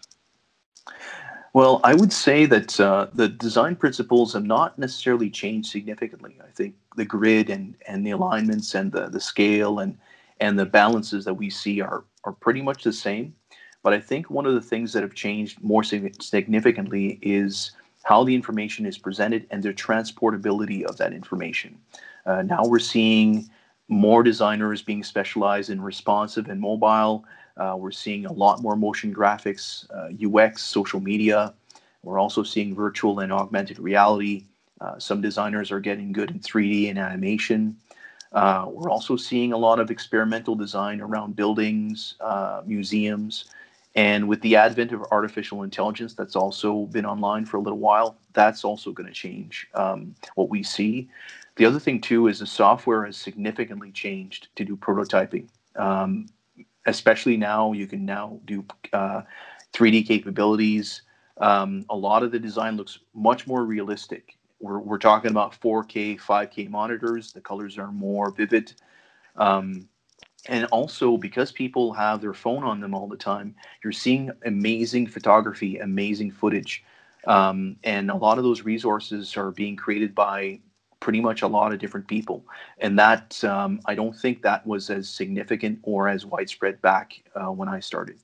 Well, 1.52 1.80
I 1.82 1.94
would 1.94 2.12
say 2.12 2.46
that 2.46 2.78
uh, 2.78 3.08
the 3.12 3.28
design 3.28 3.74
principles 3.74 4.34
have 4.34 4.44
not 4.44 4.78
necessarily 4.78 5.30
changed 5.30 5.70
significantly. 5.70 6.38
I 6.42 6.50
think 6.52 6.74
the 6.96 7.04
grid 7.04 7.50
and, 7.50 7.74
and 7.88 8.06
the 8.06 8.10
alignments 8.10 8.74
and 8.74 8.92
the, 8.92 9.08
the 9.08 9.20
scale 9.20 9.80
and 9.80 9.96
and 10.40 10.58
the 10.58 10.66
balances 10.66 11.24
that 11.24 11.34
we 11.34 11.50
see 11.50 11.80
are 11.80 12.04
are 12.24 12.32
pretty 12.32 12.62
much 12.62 12.84
the 12.84 12.92
same. 12.92 13.34
But 13.82 13.94
I 13.94 14.00
think 14.00 14.28
one 14.28 14.46
of 14.46 14.54
the 14.54 14.60
things 14.60 14.92
that 14.92 15.02
have 15.02 15.14
changed 15.14 15.62
more 15.62 15.82
significantly 15.82 17.18
is 17.22 17.72
how 18.02 18.24
the 18.24 18.34
information 18.34 18.86
is 18.86 18.98
presented 18.98 19.46
and 19.50 19.62
the 19.62 19.72
transportability 19.72 20.84
of 20.84 20.96
that 20.98 21.12
information. 21.12 21.78
Uh, 22.26 22.42
now 22.42 22.62
we're 22.64 22.78
seeing 22.78 23.48
more 23.88 24.22
designers 24.22 24.82
being 24.82 25.02
specialized 25.02 25.70
in 25.70 25.80
responsive 25.80 26.48
and 26.48 26.60
mobile. 26.60 27.24
Uh, 27.56 27.74
we're 27.76 27.90
seeing 27.90 28.26
a 28.26 28.32
lot 28.32 28.62
more 28.62 28.76
motion 28.76 29.14
graphics, 29.14 29.86
uh, 29.94 30.38
UX, 30.38 30.62
social 30.62 31.00
media. 31.00 31.54
We're 32.02 32.18
also 32.18 32.42
seeing 32.42 32.74
virtual 32.74 33.20
and 33.20 33.32
augmented 33.32 33.78
reality. 33.78 34.44
Uh, 34.80 34.98
some 34.98 35.20
designers 35.20 35.70
are 35.70 35.80
getting 35.80 36.12
good 36.12 36.30
in 36.30 36.40
3D 36.40 36.88
and 36.88 36.98
animation. 36.98 37.76
Uh, 38.32 38.66
we're 38.68 38.90
also 38.90 39.16
seeing 39.16 39.52
a 39.52 39.56
lot 39.56 39.80
of 39.80 39.90
experimental 39.90 40.54
design 40.54 41.00
around 41.00 41.34
buildings, 41.34 42.14
uh, 42.20 42.62
museums, 42.64 43.46
and 43.96 44.28
with 44.28 44.40
the 44.42 44.54
advent 44.56 44.92
of 44.92 45.04
artificial 45.10 45.62
intelligence, 45.62 46.14
that's 46.14 46.36
also 46.36 46.86
been 46.86 47.04
online 47.04 47.44
for 47.44 47.56
a 47.56 47.60
little 47.60 47.78
while. 47.78 48.16
That's 48.34 48.64
also 48.64 48.92
going 48.92 49.08
to 49.08 49.12
change 49.12 49.66
um, 49.74 50.14
what 50.36 50.48
we 50.48 50.62
see. 50.62 51.08
The 51.56 51.66
other 51.66 51.80
thing 51.80 52.00
too 52.00 52.28
is 52.28 52.38
the 52.38 52.46
software 52.46 53.04
has 53.04 53.16
significantly 53.16 53.90
changed 53.90 54.48
to 54.56 54.64
do 54.64 54.76
prototyping. 54.76 55.48
Um, 55.74 56.26
especially 56.86 57.36
now, 57.36 57.72
you 57.72 57.86
can 57.86 58.04
now 58.04 58.38
do 58.44 58.64
uh, 58.92 59.22
3D 59.72 60.06
capabilities. 60.06 61.02
Um, 61.38 61.84
a 61.90 61.96
lot 61.96 62.22
of 62.22 62.30
the 62.30 62.38
design 62.38 62.76
looks 62.76 63.00
much 63.12 63.46
more 63.46 63.64
realistic. 63.64 64.36
We're, 64.60 64.78
we're 64.80 64.98
talking 64.98 65.30
about 65.30 65.60
4K, 65.60 66.20
5K 66.20 66.70
monitors. 66.70 67.32
The 67.32 67.40
colors 67.40 67.78
are 67.78 67.92
more 67.92 68.30
vivid. 68.30 68.74
Um, 69.36 69.88
and 70.48 70.64
also 70.66 71.16
because 71.16 71.52
people 71.52 71.92
have 71.92 72.20
their 72.20 72.34
phone 72.34 72.64
on 72.64 72.80
them 72.80 72.94
all 72.94 73.06
the 73.06 73.16
time 73.16 73.54
you're 73.84 73.92
seeing 73.92 74.30
amazing 74.46 75.06
photography 75.06 75.78
amazing 75.78 76.30
footage 76.30 76.84
um, 77.26 77.76
and 77.84 78.10
a 78.10 78.16
lot 78.16 78.38
of 78.38 78.44
those 78.44 78.62
resources 78.62 79.36
are 79.36 79.50
being 79.50 79.76
created 79.76 80.14
by 80.14 80.58
pretty 81.00 81.20
much 81.20 81.42
a 81.42 81.46
lot 81.46 81.72
of 81.72 81.78
different 81.78 82.08
people 82.08 82.44
and 82.78 82.98
that 82.98 83.42
um, 83.44 83.80
i 83.86 83.94
don't 83.94 84.16
think 84.16 84.42
that 84.42 84.66
was 84.66 84.90
as 84.90 85.08
significant 85.08 85.78
or 85.82 86.08
as 86.08 86.26
widespread 86.26 86.80
back 86.82 87.22
uh, 87.36 87.50
when 87.52 87.68
i 87.68 87.80
started 87.80 88.18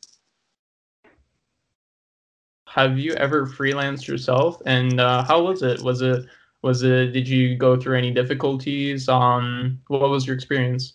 have 2.76 2.99
you 2.99 3.12
ever 3.14 3.47
freelanced 3.47 4.06
yourself 4.06 4.62
and 4.66 5.00
uh, 5.00 5.25
how 5.25 5.42
was 5.42 5.62
it 5.62 5.83
was 5.83 6.02
it 6.02 6.25
was 6.62 6.83
it 6.83 7.12
did 7.12 7.26
you 7.28 7.56
go 7.56 7.76
through 7.76 7.99
any 7.99 8.12
difficulties 8.12 9.09
um 9.09 9.80
what 9.88 10.09
was 10.09 10.26
your 10.26 10.37
experience 10.37 10.95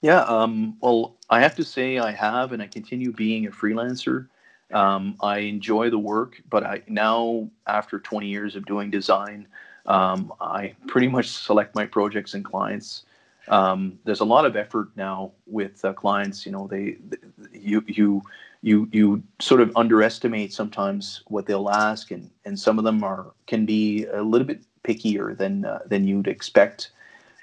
yeah, 0.00 0.22
um, 0.22 0.76
well, 0.80 1.16
I 1.30 1.40
have 1.40 1.54
to 1.56 1.64
say 1.64 1.98
I 1.98 2.12
have, 2.12 2.52
and 2.52 2.62
I 2.62 2.66
continue 2.66 3.12
being 3.12 3.46
a 3.46 3.50
freelancer. 3.50 4.28
Um, 4.72 5.16
I 5.20 5.38
enjoy 5.38 5.90
the 5.90 5.98
work, 5.98 6.42
but 6.48 6.64
I 6.64 6.82
now, 6.88 7.48
after 7.66 7.98
20 7.98 8.26
years 8.26 8.56
of 8.56 8.64
doing 8.66 8.90
design, 8.90 9.46
um, 9.86 10.32
I 10.40 10.74
pretty 10.86 11.08
much 11.08 11.28
select 11.28 11.74
my 11.74 11.86
projects 11.86 12.34
and 12.34 12.44
clients. 12.44 13.04
Um, 13.48 13.98
there's 14.04 14.20
a 14.20 14.24
lot 14.24 14.46
of 14.46 14.56
effort 14.56 14.88
now 14.96 15.32
with 15.46 15.84
uh, 15.84 15.92
clients. 15.92 16.46
You 16.46 16.52
know, 16.52 16.66
they, 16.66 16.96
they, 17.08 17.16
you 17.52 17.84
you 17.86 18.22
you 18.62 18.88
you 18.92 19.22
sort 19.40 19.60
of 19.60 19.76
underestimate 19.76 20.52
sometimes 20.52 21.22
what 21.26 21.46
they'll 21.46 21.70
ask, 21.70 22.10
and 22.10 22.30
and 22.44 22.58
some 22.58 22.78
of 22.78 22.84
them 22.84 23.02
are 23.02 23.32
can 23.46 23.66
be 23.66 24.06
a 24.06 24.22
little 24.22 24.46
bit 24.46 24.62
pickier 24.84 25.36
than 25.36 25.64
uh, 25.64 25.80
than 25.86 26.06
you'd 26.06 26.28
expect. 26.28 26.90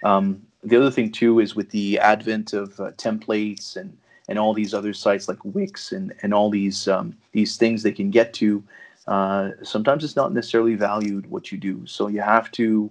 Um, 0.04 0.42
the 0.64 0.78
other 0.78 0.92
thing 0.92 1.12
too 1.12 1.40
is 1.40 1.56
with 1.56 1.70
the 1.72 2.00
advent 2.00 2.54
of 2.54 2.80
uh, 2.80 2.92
templates 2.92 3.76
and 3.76 3.98
and 4.28 4.40
all 4.40 4.54
these 4.54 4.74
other 4.74 4.94
sites 4.94 5.28
like 5.28 5.44
Wix 5.44 5.92
and 5.92 6.14
and 6.22 6.34
all 6.34 6.50
these 6.50 6.88
um, 6.88 7.16
these 7.34 7.58
things 7.58 7.84
they 7.84 7.92
can 7.92 8.10
get 8.10 8.34
to. 8.36 8.64
Uh, 9.08 9.52
sometimes 9.64 10.04
it's 10.04 10.16
not 10.16 10.34
necessarily 10.34 10.76
valued 10.76 11.30
what 11.30 11.52
you 11.52 11.58
do, 11.58 11.86
so 11.86 12.08
you 12.08 12.22
have 12.22 12.52
to. 12.52 12.90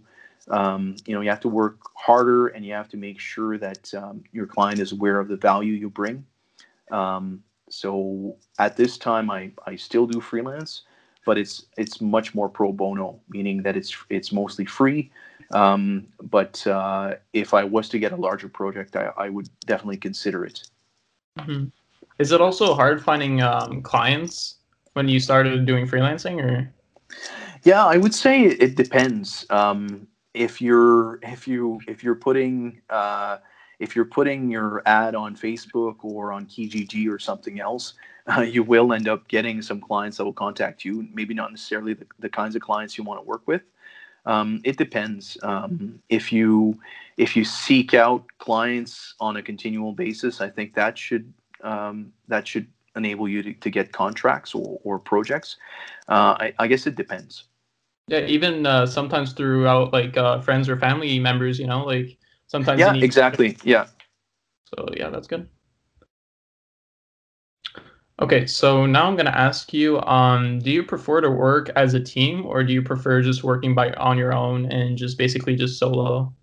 Um, 0.51 0.97
you 1.07 1.15
know, 1.15 1.21
you 1.21 1.29
have 1.29 1.41
to 1.41 1.49
work 1.49 1.79
harder, 1.95 2.49
and 2.49 2.65
you 2.65 2.73
have 2.73 2.89
to 2.91 2.97
make 2.97 3.21
sure 3.21 3.59
that 3.59 3.93
um, 3.95 4.23
your 4.33 4.47
client 4.47 4.81
is 4.81 4.93
aware 4.93 5.21
of 5.21 5.29
the 5.29 5.37
value 5.37 5.73
you 5.75 5.91
bring. 5.91 6.25
Um, 6.91 7.43
so 7.71 8.37
at 8.59 8.77
this 8.77 8.97
time, 8.99 9.31
I, 9.31 9.51
I 9.67 9.77
still 9.77 10.07
do 10.07 10.21
freelance, 10.21 10.83
but 11.27 11.37
it's 11.37 11.67
it's 11.77 12.01
much 12.01 12.35
more 12.35 12.49
pro 12.49 12.73
bono, 12.73 13.21
meaning 13.29 13.63
that 13.63 13.77
it's 13.77 13.97
it's 14.09 14.33
mostly 14.33 14.65
free. 14.65 15.11
Um, 15.53 16.07
but 16.23 16.67
uh, 16.67 17.15
if 17.33 17.55
I 17.55 17.65
was 17.65 17.89
to 17.91 17.99
get 17.99 18.13
a 18.13 18.17
larger 18.17 18.49
project, 18.49 18.97
I, 18.97 19.13
I 19.17 19.29
would 19.29 19.49
definitely 19.67 19.97
consider 19.97 20.45
it. 20.45 20.69
Mm-hmm. 21.39 21.65
Is 22.19 22.33
it 22.33 22.41
also 22.41 22.75
hard 22.75 23.03
finding 23.03 23.43
um, 23.43 23.83
clients 23.83 24.57
when 24.95 25.09
you 25.09 25.21
started 25.21 25.67
doing 25.67 25.87
freelancing, 25.87 26.43
or? 26.43 26.73
Yeah, 27.65 27.85
I 27.85 27.97
would 27.97 28.15
say 28.15 28.43
it 28.45 28.77
depends. 28.77 29.47
Um, 29.51 30.07
if 30.35 30.61
you're 30.61 31.19
if 31.23 31.49
you 31.49 31.81
if 31.87 32.03
you're 32.03 32.15
putting 32.15 32.81
uh, 32.91 33.39
if 33.79 33.95
you're 33.95 34.05
putting 34.05 34.51
your 34.51 34.83
ad 34.87 35.15
on 35.15 35.37
Facebook 35.37 35.97
or 36.03 36.33
on 36.33 36.47
Kijiji 36.47 37.09
or 37.09 37.19
something 37.19 37.61
else, 37.61 37.95
uh, 38.37 38.43
you 38.43 38.63
will 38.63 38.93
end 38.93 39.09
up 39.09 39.27
getting 39.29 39.63
some 39.63 39.81
clients 39.81 40.17
that 40.19 40.25
will 40.25 40.33
contact 40.33 40.85
you. 40.85 41.07
Maybe 41.13 41.35
not 41.35 41.51
necessarily 41.51 41.95
the, 41.95 42.07
the 42.19 42.29
kinds 42.29 42.57
of 42.57 42.63
clients 42.63 42.99
you 42.99 43.05
want 43.05 43.21
to 43.21 43.25
work 43.25 43.43
with, 43.47 43.63
um, 44.27 44.61
it 44.65 44.77
depends. 44.77 45.39
Um, 45.43 46.01
if 46.09 46.33
you 46.33 46.79
if 47.17 47.35
you 47.35 47.45
seek 47.45 47.95
out 47.95 48.25
clients 48.39 49.15
on 49.21 49.37
a 49.37 49.43
continual 49.43 49.93
basis, 49.93 50.41
I 50.41 50.51
think 50.51 50.75
that 50.75 50.99
should 50.99 51.33
um, 51.63 52.13
that 52.29 52.47
should 52.47 52.67
enable 52.95 53.29
you 53.29 53.43
to, 53.43 53.55
to 53.55 53.71
get 53.71 53.93
contracts 53.93 54.55
or, 54.55 54.79
or 54.85 54.99
projects. 54.99 55.57
Uh, 56.09 56.37
I, 56.39 56.55
I, 56.59 56.67
guess 56.67 56.87
it 56.87 56.97
depends. 56.97 57.45
Yeah, 58.09 58.21
even 58.21 58.65
uh, 58.65 58.87
sometimes 58.87 59.33
throughout 59.33 59.93
like 59.93 60.17
uh, 60.17 60.41
friends 60.41 60.69
or 60.69 60.79
family 60.79 61.19
members, 61.19 61.59
you 61.59 61.67
know, 61.67 61.85
like 61.85 62.19
sometimes. 62.47 62.81
Yeah, 62.81 62.95
exactly. 62.95 63.57
Yeah. 63.63 63.87
So 64.65 64.89
yeah, 64.97 65.11
that's 65.11 65.27
good. 65.27 65.49
Okay, 68.21 68.47
so 68.47 68.85
now 68.85 69.07
I'm 69.07 69.15
going 69.15 69.27
to 69.27 69.39
ask 69.39 69.73
you, 69.73 70.01
um, 70.01 70.59
do 70.59 70.73
you 70.73 70.83
prefer 70.83 71.21
to 71.21 71.31
work 71.31 71.71
as 71.77 71.95
a 71.95 72.01
team 72.01 72.45
or 72.45 72.65
do 72.65 72.73
you 72.73 72.83
prefer 72.83 73.23
just 73.23 73.45
working 73.45 73.77
by 73.77 73.93
on 73.93 74.19
your 74.19 74.35
own 74.35 74.67
and 74.73 74.99
just 74.99 75.17
basically 75.17 75.55
just 75.55 75.79
solo? 75.79 76.35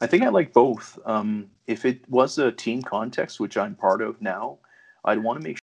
I 0.00 0.08
think 0.08 0.24
I 0.24 0.30
like 0.30 0.52
both. 0.52 0.98
Um, 1.06 1.48
if 1.68 1.84
it 1.84 2.00
was 2.08 2.38
a 2.38 2.50
team 2.50 2.82
context, 2.82 3.38
which 3.38 3.56
I'm 3.56 3.76
part 3.76 4.02
of 4.02 4.20
now, 4.20 4.58
I'd 5.04 5.22
want 5.22 5.40
to 5.40 5.46
make 5.46 5.58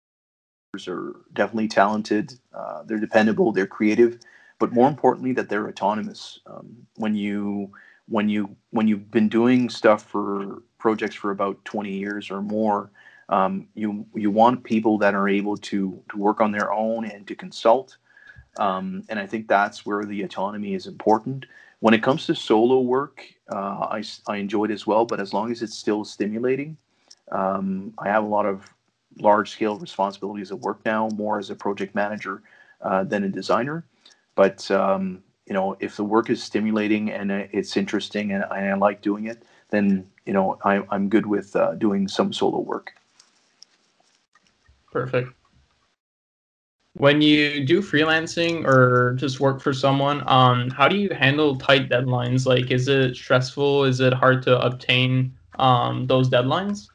sure 0.77 0.95
are 0.95 1.15
definitely 1.33 1.67
talented, 1.67 2.33
uh, 2.53 2.83
they're 2.83 2.99
dependable, 2.99 3.51
they're 3.51 3.67
creative, 3.67 4.19
but 4.61 4.71
more 4.71 4.87
importantly 4.87 5.33
that 5.33 5.49
they're 5.49 5.67
autonomous. 5.67 6.39
Um, 6.45 6.85
when 6.97 7.15
you 7.15 7.71
when 8.07 8.29
you 8.29 8.55
when 8.69 8.87
you've 8.87 9.09
been 9.09 9.27
doing 9.27 9.69
stuff 9.69 10.03
for 10.03 10.61
projects 10.77 11.15
for 11.15 11.31
about 11.31 11.65
20 11.65 11.91
years 11.91 12.29
or 12.29 12.43
more, 12.43 12.91
um, 13.29 13.67
you 13.73 14.05
you 14.13 14.29
want 14.29 14.63
people 14.63 14.99
that 14.99 15.15
are 15.15 15.27
able 15.27 15.57
to 15.57 15.99
to 16.09 16.17
work 16.17 16.39
on 16.41 16.51
their 16.51 16.71
own 16.71 17.05
and 17.05 17.27
to 17.27 17.35
consult, 17.35 17.97
um, 18.59 19.01
and 19.09 19.17
I 19.17 19.25
think 19.25 19.47
that's 19.47 19.83
where 19.83 20.05
the 20.05 20.21
autonomy 20.21 20.75
is 20.75 20.85
important. 20.85 21.47
When 21.79 21.95
it 21.95 22.03
comes 22.03 22.27
to 22.27 22.35
solo 22.35 22.81
work, 22.81 23.25
uh, 23.51 23.87
I 23.97 24.03
I 24.27 24.37
enjoy 24.37 24.65
it 24.65 24.71
as 24.71 24.85
well, 24.85 25.05
but 25.05 25.19
as 25.19 25.33
long 25.33 25.51
as 25.51 25.63
it's 25.63 25.75
still 25.75 26.05
stimulating, 26.05 26.77
um, 27.31 27.95
I 27.97 28.09
have 28.09 28.23
a 28.23 28.27
lot 28.27 28.45
of 28.45 28.69
large 29.17 29.49
scale 29.49 29.79
responsibilities 29.79 30.51
at 30.51 30.59
work 30.59 30.85
now, 30.85 31.09
more 31.15 31.39
as 31.39 31.49
a 31.49 31.55
project 31.55 31.95
manager 31.95 32.43
uh, 32.81 33.03
than 33.03 33.23
a 33.23 33.29
designer. 33.29 33.85
But 34.41 34.71
um, 34.71 35.21
you 35.45 35.53
know, 35.53 35.77
if 35.79 35.97
the 35.97 36.03
work 36.03 36.31
is 36.31 36.41
stimulating 36.41 37.11
and 37.11 37.31
it's 37.31 37.77
interesting 37.77 38.31
and 38.31 38.43
I, 38.45 38.73
like 38.73 39.03
doing 39.03 39.27
it, 39.27 39.43
then 39.69 40.09
you 40.25 40.33
know 40.33 40.57
I, 40.65 40.81
I'm 40.89 41.09
good 41.09 41.27
with 41.27 41.55
uh, 41.55 41.75
doing 41.75 42.07
some 42.07 42.33
solo 42.33 42.57
work. 42.57 42.89
Perfect. 44.91 45.29
When 46.93 47.21
you 47.21 47.63
do 47.63 47.83
freelancing 47.83 48.65
or 48.65 49.13
just 49.13 49.39
work 49.39 49.61
for 49.61 49.73
someone, 49.73 50.23
um, 50.25 50.71
how 50.71 50.87
do 50.87 50.97
you 50.97 51.11
handle 51.11 51.55
tight 51.55 51.87
deadlines? 51.87 52.47
Like, 52.47 52.71
is 52.71 52.87
it 52.87 53.15
stressful? 53.15 53.83
Is 53.83 53.99
it 53.99 54.11
hard 54.11 54.41
to 54.47 54.59
obtain 54.59 55.37
um, 55.59 56.07
those 56.07 56.31
deadlines? 56.31 56.87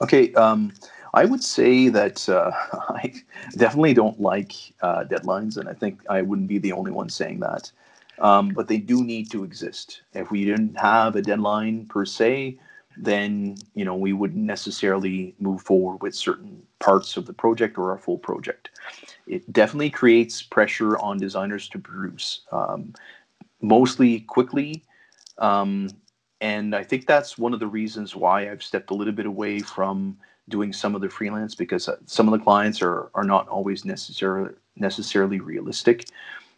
Okay, 0.00 0.32
um, 0.32 0.72
I 1.14 1.24
would 1.24 1.44
say 1.44 1.88
that 1.88 2.28
uh, 2.28 2.50
I 2.90 3.14
definitely 3.56 3.94
don't 3.94 4.20
like 4.20 4.52
uh, 4.82 5.04
deadlines, 5.04 5.56
and 5.56 5.68
I 5.68 5.72
think 5.72 6.00
I 6.10 6.22
wouldn't 6.22 6.48
be 6.48 6.58
the 6.58 6.72
only 6.72 6.90
one 6.90 7.08
saying 7.08 7.40
that. 7.40 7.70
Um, 8.18 8.50
but 8.50 8.68
they 8.68 8.78
do 8.78 9.02
need 9.02 9.30
to 9.30 9.44
exist. 9.44 10.02
If 10.12 10.30
we 10.30 10.44
didn't 10.44 10.78
have 10.78 11.16
a 11.16 11.22
deadline 11.22 11.86
per 11.86 12.04
se, 12.04 12.58
then 12.96 13.56
you 13.74 13.84
know 13.84 13.94
we 13.94 14.12
wouldn't 14.12 14.44
necessarily 14.44 15.34
move 15.38 15.62
forward 15.62 16.02
with 16.02 16.14
certain 16.14 16.62
parts 16.80 17.16
of 17.16 17.26
the 17.26 17.32
project 17.32 17.78
or 17.78 17.90
our 17.90 17.98
full 17.98 18.18
project. 18.18 18.70
It 19.26 19.50
definitely 19.52 19.90
creates 19.90 20.42
pressure 20.42 20.98
on 20.98 21.18
designers 21.18 21.68
to 21.70 21.78
produce, 21.78 22.42
um, 22.52 22.92
mostly 23.62 24.20
quickly. 24.20 24.84
Um, 25.38 25.88
and 26.40 26.74
I 26.74 26.84
think 26.84 27.06
that's 27.06 27.38
one 27.38 27.54
of 27.54 27.60
the 27.60 27.66
reasons 27.66 28.14
why 28.14 28.50
I've 28.50 28.62
stepped 28.62 28.90
a 28.90 28.94
little 28.94 29.14
bit 29.14 29.26
away 29.26 29.60
from 29.60 30.18
doing 30.48 30.72
some 30.72 30.94
of 30.94 31.00
the 31.00 31.08
freelance 31.08 31.54
because 31.54 31.88
uh, 31.88 31.96
some 32.06 32.28
of 32.28 32.38
the 32.38 32.44
clients 32.44 32.82
are 32.82 33.10
are 33.14 33.24
not 33.24 33.48
always 33.48 33.84
necessarily 33.84 34.52
necessarily 34.76 35.40
realistic. 35.40 36.06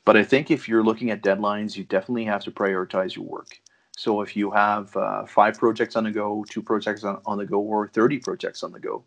But 0.04 0.16
I 0.16 0.22
think 0.22 0.50
if 0.50 0.68
you're 0.68 0.84
looking 0.84 1.10
at 1.10 1.22
deadlines, 1.22 1.76
you 1.76 1.84
definitely 1.84 2.24
have 2.24 2.44
to 2.44 2.50
prioritize 2.50 3.16
your 3.16 3.24
work. 3.24 3.58
So 3.96 4.20
if 4.20 4.36
you 4.36 4.50
have 4.50 4.96
uh, 4.96 5.24
five 5.26 5.58
projects 5.58 5.96
on 5.96 6.04
the 6.04 6.10
go, 6.10 6.44
two 6.48 6.62
projects 6.62 7.02
on, 7.02 7.20
on 7.24 7.38
the 7.38 7.46
go, 7.46 7.58
or 7.58 7.88
30 7.88 8.18
projects 8.18 8.62
on 8.62 8.70
the 8.70 8.78
go, 8.78 9.02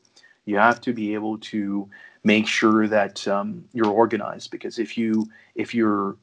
you 0.45 0.57
have 0.57 0.81
to 0.81 0.93
be 0.93 1.13
able 1.13 1.37
to 1.37 1.87
make 2.23 2.47
sure 2.47 2.87
that 2.87 3.25
um, 3.27 3.63
you're 3.71 3.91
organized. 3.91 4.51
Because 4.51 4.79
if 4.79 4.97
you 4.97 5.27
if 5.55 5.73
you're 5.73 6.17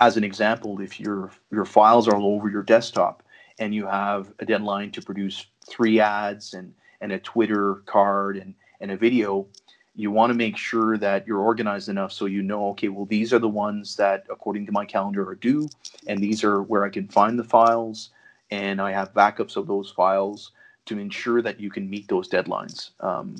as 0.00 0.16
an 0.16 0.24
example, 0.24 0.80
if 0.80 0.98
your 0.98 1.30
your 1.50 1.64
files 1.64 2.08
are 2.08 2.16
all 2.16 2.34
over 2.34 2.48
your 2.48 2.62
desktop 2.62 3.22
and 3.58 3.74
you 3.74 3.86
have 3.86 4.32
a 4.38 4.46
deadline 4.46 4.90
to 4.92 5.02
produce 5.02 5.46
three 5.68 6.00
ads 6.00 6.54
and 6.54 6.72
and 7.00 7.12
a 7.12 7.18
Twitter 7.18 7.76
card 7.86 8.36
and, 8.36 8.54
and 8.80 8.90
a 8.90 8.96
video, 8.96 9.46
you 9.94 10.10
want 10.12 10.30
to 10.30 10.34
make 10.34 10.56
sure 10.56 10.96
that 10.96 11.26
you're 11.26 11.40
organized 11.40 11.88
enough 11.88 12.12
so 12.12 12.26
you 12.26 12.42
know, 12.42 12.68
okay, 12.68 12.88
well, 12.88 13.04
these 13.06 13.32
are 13.32 13.40
the 13.40 13.48
ones 13.48 13.96
that, 13.96 14.24
according 14.30 14.64
to 14.66 14.72
my 14.72 14.84
calendar, 14.84 15.28
are 15.28 15.34
due, 15.34 15.68
and 16.06 16.20
these 16.20 16.44
are 16.44 16.62
where 16.62 16.84
I 16.84 16.88
can 16.88 17.08
find 17.08 17.36
the 17.36 17.44
files, 17.44 18.10
and 18.50 18.80
I 18.80 18.92
have 18.92 19.12
backups 19.12 19.56
of 19.56 19.66
those 19.66 19.90
files 19.90 20.52
to 20.86 20.98
ensure 20.98 21.42
that 21.42 21.58
you 21.60 21.70
can 21.70 21.90
meet 21.90 22.06
those 22.08 22.28
deadlines. 22.28 22.90
Um, 23.00 23.36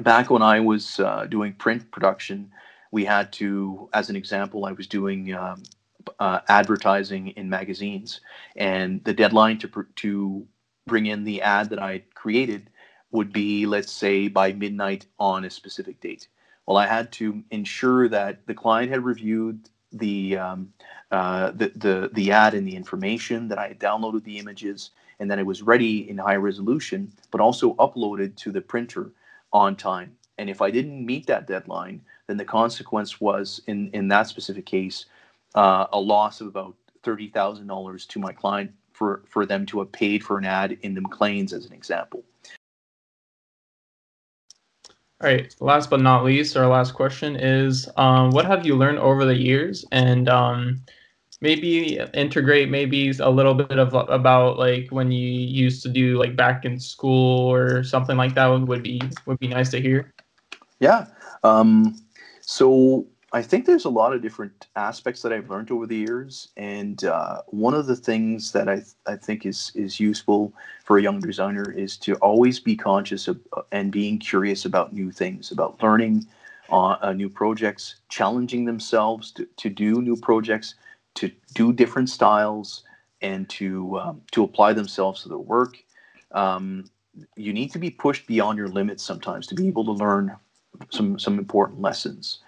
back 0.00 0.30
when 0.30 0.42
I 0.42 0.60
was 0.60 0.98
uh, 1.00 1.26
doing 1.26 1.52
print 1.52 1.88
production, 1.92 2.50
we 2.90 3.04
had 3.04 3.32
to, 3.34 3.88
as 3.92 4.10
an 4.10 4.16
example, 4.16 4.64
I 4.64 4.72
was 4.72 4.86
doing 4.86 5.32
um, 5.34 5.62
uh, 6.18 6.40
advertising 6.48 7.28
in 7.28 7.48
magazines, 7.48 8.20
and 8.56 9.02
the 9.04 9.12
deadline 9.14 9.58
to 9.58 9.86
to 9.96 10.46
bring 10.88 11.06
in 11.06 11.24
the 11.24 11.42
ad 11.42 11.70
that 11.70 11.82
I 11.82 12.02
created 12.14 12.70
would 13.12 13.32
be, 13.32 13.66
let's 13.66 13.92
say, 13.92 14.28
by 14.28 14.52
midnight 14.52 15.06
on 15.18 15.44
a 15.44 15.50
specific 15.50 16.00
date. 16.00 16.28
Well, 16.66 16.76
I 16.76 16.86
had 16.86 17.12
to 17.12 17.42
ensure 17.50 18.08
that 18.08 18.46
the 18.46 18.54
client 18.54 18.90
had 18.90 19.04
reviewed 19.04 19.70
the 19.92 20.36
um, 20.36 20.72
uh, 21.10 21.52
the, 21.52 21.72
the 21.76 22.10
the 22.12 22.32
ad 22.32 22.54
and 22.54 22.66
the 22.68 22.76
information 22.76 23.48
that 23.48 23.58
I 23.58 23.68
had 23.68 23.80
downloaded 23.80 24.24
the 24.24 24.38
images 24.38 24.90
and 25.20 25.30
that 25.30 25.38
it 25.38 25.46
was 25.46 25.62
ready 25.62 26.08
in 26.10 26.18
high 26.18 26.36
resolution, 26.36 27.12
but 27.30 27.40
also 27.40 27.74
uploaded 27.74 28.36
to 28.36 28.52
the 28.52 28.60
printer 28.60 29.12
on 29.52 29.76
time. 29.76 30.16
And 30.36 30.50
if 30.50 30.60
I 30.60 30.70
didn't 30.70 31.04
meet 31.04 31.26
that 31.26 31.46
deadline, 31.46 32.02
then 32.26 32.36
the 32.36 32.44
consequence 32.44 33.20
was, 33.20 33.62
in 33.66 33.90
in 33.92 34.08
that 34.08 34.26
specific 34.28 34.66
case, 34.66 35.06
uh, 35.54 35.86
a 35.92 36.00
loss 36.00 36.40
of 36.42 36.48
about 36.48 36.74
thirty 37.02 37.28
thousand 37.28 37.66
dollars 37.66 38.06
to 38.06 38.18
my 38.18 38.32
client 38.32 38.72
for, 38.98 39.22
for 39.28 39.46
them 39.46 39.64
to 39.66 39.78
have 39.78 39.92
paid 39.92 40.24
for 40.24 40.38
an 40.38 40.44
ad 40.44 40.76
in 40.82 40.94
the 40.94 41.00
Maclean's 41.00 41.52
as 41.52 41.64
an 41.64 41.72
example. 41.72 42.24
All 45.20 45.28
right. 45.30 45.54
Last 45.60 45.88
but 45.90 46.00
not 46.00 46.24
least, 46.24 46.56
our 46.56 46.66
last 46.66 46.94
question 46.94 47.36
is: 47.36 47.88
um, 47.96 48.30
What 48.30 48.44
have 48.44 48.66
you 48.66 48.76
learned 48.76 48.98
over 48.98 49.24
the 49.24 49.36
years, 49.36 49.84
and 49.90 50.28
um, 50.28 50.80
maybe 51.40 52.00
integrate 52.14 52.68
maybe 52.68 53.10
a 53.18 53.30
little 53.30 53.54
bit 53.54 53.78
of 53.78 53.94
about 53.94 54.58
like 54.58 54.88
when 54.90 55.10
you 55.10 55.28
used 55.28 55.82
to 55.82 55.88
do 55.88 56.18
like 56.18 56.36
back 56.36 56.64
in 56.64 56.78
school 56.78 57.52
or 57.52 57.82
something 57.82 58.16
like 58.16 58.34
that 58.34 58.46
would 58.46 58.82
be 58.82 59.00
would 59.26 59.38
be 59.40 59.48
nice 59.48 59.70
to 59.70 59.80
hear. 59.80 60.12
Yeah. 60.78 61.06
Um, 61.42 61.96
so 62.40 63.06
I 63.32 63.42
think 63.42 63.66
there's 63.66 63.84
a 63.84 63.90
lot 63.90 64.14
of 64.14 64.22
different 64.22 64.68
aspects 64.74 65.20
that 65.20 65.34
I've 65.34 65.50
learned 65.50 65.70
over 65.70 65.86
the 65.86 65.96
years, 65.96 66.48
and 66.56 67.04
uh, 67.04 67.42
one 67.48 67.74
of 67.74 67.86
the 67.86 67.96
things 67.96 68.52
that 68.52 68.70
I, 68.70 68.82
I 69.06 69.16
think 69.16 69.44
is 69.44 69.70
is 69.74 70.00
useful 70.00 70.54
for 70.84 70.96
a 70.96 71.02
young 71.02 71.20
designer 71.20 71.70
is 71.70 71.98
to 71.98 72.14
always 72.16 72.58
be 72.58 72.74
conscious 72.74 73.28
of 73.28 73.38
uh, 73.54 73.62
and 73.70 73.92
being 73.92 74.18
curious 74.18 74.64
about 74.64 74.94
new 74.94 75.10
things, 75.10 75.52
about 75.52 75.82
learning 75.82 76.26
uh, 76.70 77.12
new 77.14 77.28
projects, 77.28 77.96
challenging 78.08 78.64
themselves 78.64 79.30
to, 79.32 79.46
to 79.56 79.68
do 79.68 80.00
new 80.00 80.16
projects, 80.16 80.74
to 81.14 81.30
do 81.52 81.70
different 81.72 82.08
styles, 82.08 82.82
and 83.20 83.46
to 83.50 83.98
um, 83.98 84.22
to 84.30 84.42
apply 84.42 84.72
themselves 84.72 85.22
to 85.22 85.28
their 85.28 85.36
work. 85.36 85.76
Um, 86.32 86.86
you 87.36 87.52
need 87.52 87.72
to 87.72 87.78
be 87.78 87.90
pushed 87.90 88.26
beyond 88.26 88.56
your 88.56 88.68
limits 88.68 89.04
sometimes 89.04 89.46
to 89.48 89.54
be 89.54 89.68
able 89.68 89.84
to 89.84 89.92
learn 89.92 90.34
some 90.90 91.18
some 91.18 91.38
important 91.38 91.82
lessons 91.82 92.38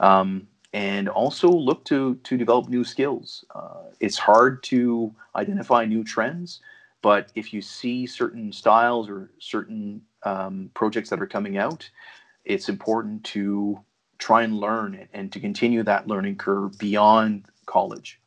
um, 0.00 0.46
and 0.72 1.08
also 1.08 1.48
look 1.48 1.84
to 1.86 2.16
to 2.24 2.36
develop 2.36 2.68
new 2.68 2.84
skills. 2.84 3.44
Uh, 3.54 3.84
it's 4.00 4.18
hard 4.18 4.62
to 4.64 5.14
identify 5.36 5.84
new 5.84 6.04
trends, 6.04 6.60
but 7.02 7.30
if 7.34 7.52
you 7.52 7.62
see 7.62 8.06
certain 8.06 8.52
styles 8.52 9.08
or 9.08 9.30
certain 9.38 10.02
um, 10.24 10.70
projects 10.74 11.10
that 11.10 11.22
are 11.22 11.26
coming 11.26 11.58
out, 11.58 11.88
it's 12.44 12.68
important 12.68 13.24
to 13.24 13.78
try 14.18 14.42
and 14.42 14.58
learn 14.58 14.94
it 14.94 15.08
and 15.12 15.32
to 15.32 15.40
continue 15.40 15.82
that 15.82 16.08
learning 16.08 16.36
curve 16.36 16.76
beyond 16.78 17.44
college. 17.66 18.20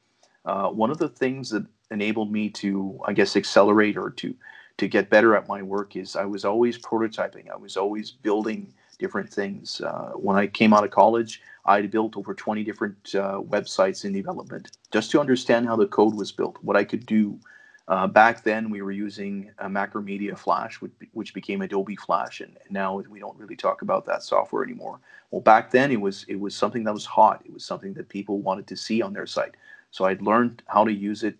Uh, 0.45 0.69
one 0.69 0.89
of 0.89 0.97
the 0.97 1.09
things 1.09 1.49
that 1.49 1.65
enabled 1.91 2.31
me 2.31 2.49
to, 2.49 2.99
I 3.05 3.13
guess, 3.13 3.35
accelerate 3.35 3.97
or 3.97 4.09
to 4.11 4.33
to 4.77 4.87
get 4.87 5.09
better 5.11 5.35
at 5.35 5.47
my 5.47 5.61
work 5.61 5.95
is 5.95 6.15
I 6.15 6.25
was 6.25 6.43
always 6.43 6.77
prototyping. 6.77 7.51
I 7.51 7.55
was 7.57 7.77
always 7.77 8.09
building 8.09 8.73
different 8.97 9.29
things. 9.31 9.81
Uh, 9.81 10.11
when 10.15 10.37
I 10.37 10.47
came 10.47 10.73
out 10.73 10.83
of 10.83 10.91
college, 10.91 11.41
I 11.65 11.81
built 11.83 12.17
over 12.17 12.33
20 12.33 12.63
different 12.63 13.13
uh, 13.15 13.41
websites 13.41 14.05
in 14.05 14.13
development 14.13 14.77
just 14.91 15.11
to 15.11 15.19
understand 15.19 15.67
how 15.67 15.75
the 15.75 15.87
code 15.87 16.15
was 16.15 16.31
built, 16.31 16.57
what 16.61 16.75
I 16.75 16.83
could 16.83 17.05
do. 17.05 17.39
Uh, 17.87 18.07
back 18.07 18.43
then, 18.43 18.69
we 18.69 18.81
were 18.81 18.91
using 18.91 19.51
Macromedia 19.61 20.37
Flash, 20.37 20.79
which, 20.81 20.93
which 21.13 21.33
became 21.33 21.61
Adobe 21.61 21.95
Flash, 21.95 22.39
and 22.39 22.57
now 22.69 22.95
we 23.09 23.19
don't 23.19 23.37
really 23.37 23.55
talk 23.55 23.81
about 23.81 24.05
that 24.05 24.23
software 24.23 24.63
anymore. 24.63 24.99
Well, 25.29 25.41
back 25.41 25.71
then, 25.71 25.91
it 25.91 25.99
was 25.99 26.25
it 26.29 26.39
was 26.39 26.55
something 26.55 26.83
that 26.85 26.93
was 26.93 27.05
hot. 27.05 27.41
It 27.45 27.53
was 27.53 27.65
something 27.65 27.93
that 27.95 28.07
people 28.07 28.39
wanted 28.39 28.67
to 28.67 28.77
see 28.77 29.01
on 29.01 29.13
their 29.13 29.25
site. 29.25 29.55
So 29.89 30.05
I'd 30.05 30.21
learned 30.21 30.63
how 30.67 30.85
to 30.85 30.93
use 30.93 31.23
it, 31.23 31.35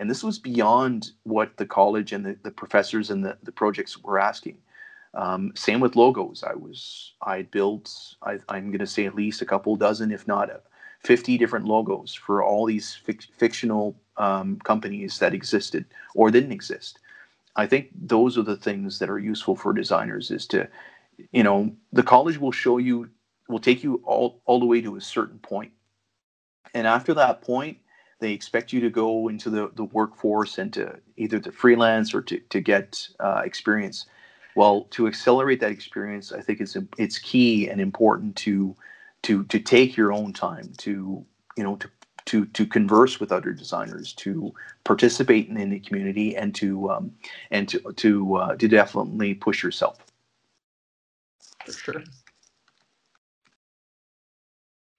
and 0.00 0.10
this 0.10 0.24
was 0.24 0.38
beyond 0.38 1.12
what 1.22 1.56
the 1.56 1.66
college 1.66 2.12
and 2.12 2.24
the, 2.24 2.36
the 2.42 2.50
professors 2.50 3.10
and 3.10 3.24
the, 3.24 3.36
the 3.42 3.52
projects 3.52 3.96
were 4.02 4.18
asking. 4.18 4.58
Um, 5.14 5.52
same 5.54 5.80
with 5.80 5.96
logos. 5.96 6.42
I 6.42 6.54
was 6.54 7.12
I 7.22 7.42
built 7.42 7.90
I, 8.22 8.38
am 8.48 8.68
going 8.68 8.78
to 8.78 8.86
say 8.86 9.06
at 9.06 9.14
least 9.14 9.42
a 9.42 9.46
couple 9.46 9.76
dozen, 9.76 10.10
if 10.10 10.26
not 10.26 10.50
50 11.00 11.36
different 11.36 11.66
logos 11.66 12.14
for 12.14 12.42
all 12.42 12.64
these 12.64 12.98
fic- 13.06 13.28
fictional 13.36 14.00
um, 14.16 14.58
companies 14.60 15.18
that 15.18 15.34
existed 15.34 15.84
or 16.14 16.30
didn't 16.30 16.52
exist. 16.52 16.98
I 17.56 17.66
think 17.66 17.90
those 17.94 18.38
are 18.38 18.42
the 18.42 18.56
things 18.56 18.98
that 18.98 19.10
are 19.10 19.18
useful 19.18 19.56
for 19.56 19.74
designers. 19.74 20.30
Is 20.30 20.46
to, 20.48 20.68
you 21.32 21.42
know, 21.42 21.70
the 21.92 22.02
college 22.02 22.38
will 22.38 22.52
show 22.52 22.78
you 22.78 23.10
will 23.48 23.58
take 23.58 23.84
you 23.84 24.02
all 24.04 24.40
all 24.46 24.60
the 24.60 24.66
way 24.66 24.80
to 24.80 24.96
a 24.96 25.00
certain 25.00 25.38
point, 25.38 25.72
and 26.72 26.86
after 26.86 27.12
that 27.14 27.42
point, 27.42 27.76
they 28.20 28.32
expect 28.32 28.72
you 28.72 28.80
to 28.80 28.88
go 28.88 29.28
into 29.28 29.50
the, 29.50 29.70
the 29.74 29.84
workforce 29.84 30.56
and 30.56 30.72
to 30.72 30.98
either 31.18 31.38
to 31.40 31.52
freelance 31.52 32.14
or 32.14 32.22
to, 32.22 32.38
to 32.38 32.60
get 32.60 33.06
uh, 33.20 33.42
experience 33.44 34.06
well, 34.54 34.82
to 34.90 35.06
accelerate 35.06 35.60
that 35.60 35.70
experience, 35.70 36.32
I 36.32 36.40
think 36.40 36.60
it's 36.60 36.76
it's 36.98 37.18
key 37.18 37.68
and 37.68 37.80
important 37.80 38.36
to 38.36 38.76
to 39.22 39.44
to 39.44 39.58
take 39.58 39.96
your 39.96 40.12
own 40.12 40.32
time 40.32 40.72
to 40.78 41.24
you 41.56 41.64
know 41.64 41.76
to 41.76 41.88
to 42.26 42.46
to 42.46 42.66
converse 42.66 43.20
with 43.20 43.32
other 43.32 43.52
designers, 43.52 44.12
to 44.14 44.54
participate 44.84 45.48
in, 45.48 45.70
the 45.70 45.80
community, 45.80 46.36
and 46.36 46.54
to 46.56 46.90
um, 46.90 47.12
and 47.50 47.68
to 47.68 47.80
to 47.96 48.36
uh, 48.36 48.56
to 48.56 48.68
definitely 48.68 49.34
push 49.34 49.62
yourself. 49.62 49.98
For 51.64 51.72
sure. 51.72 52.02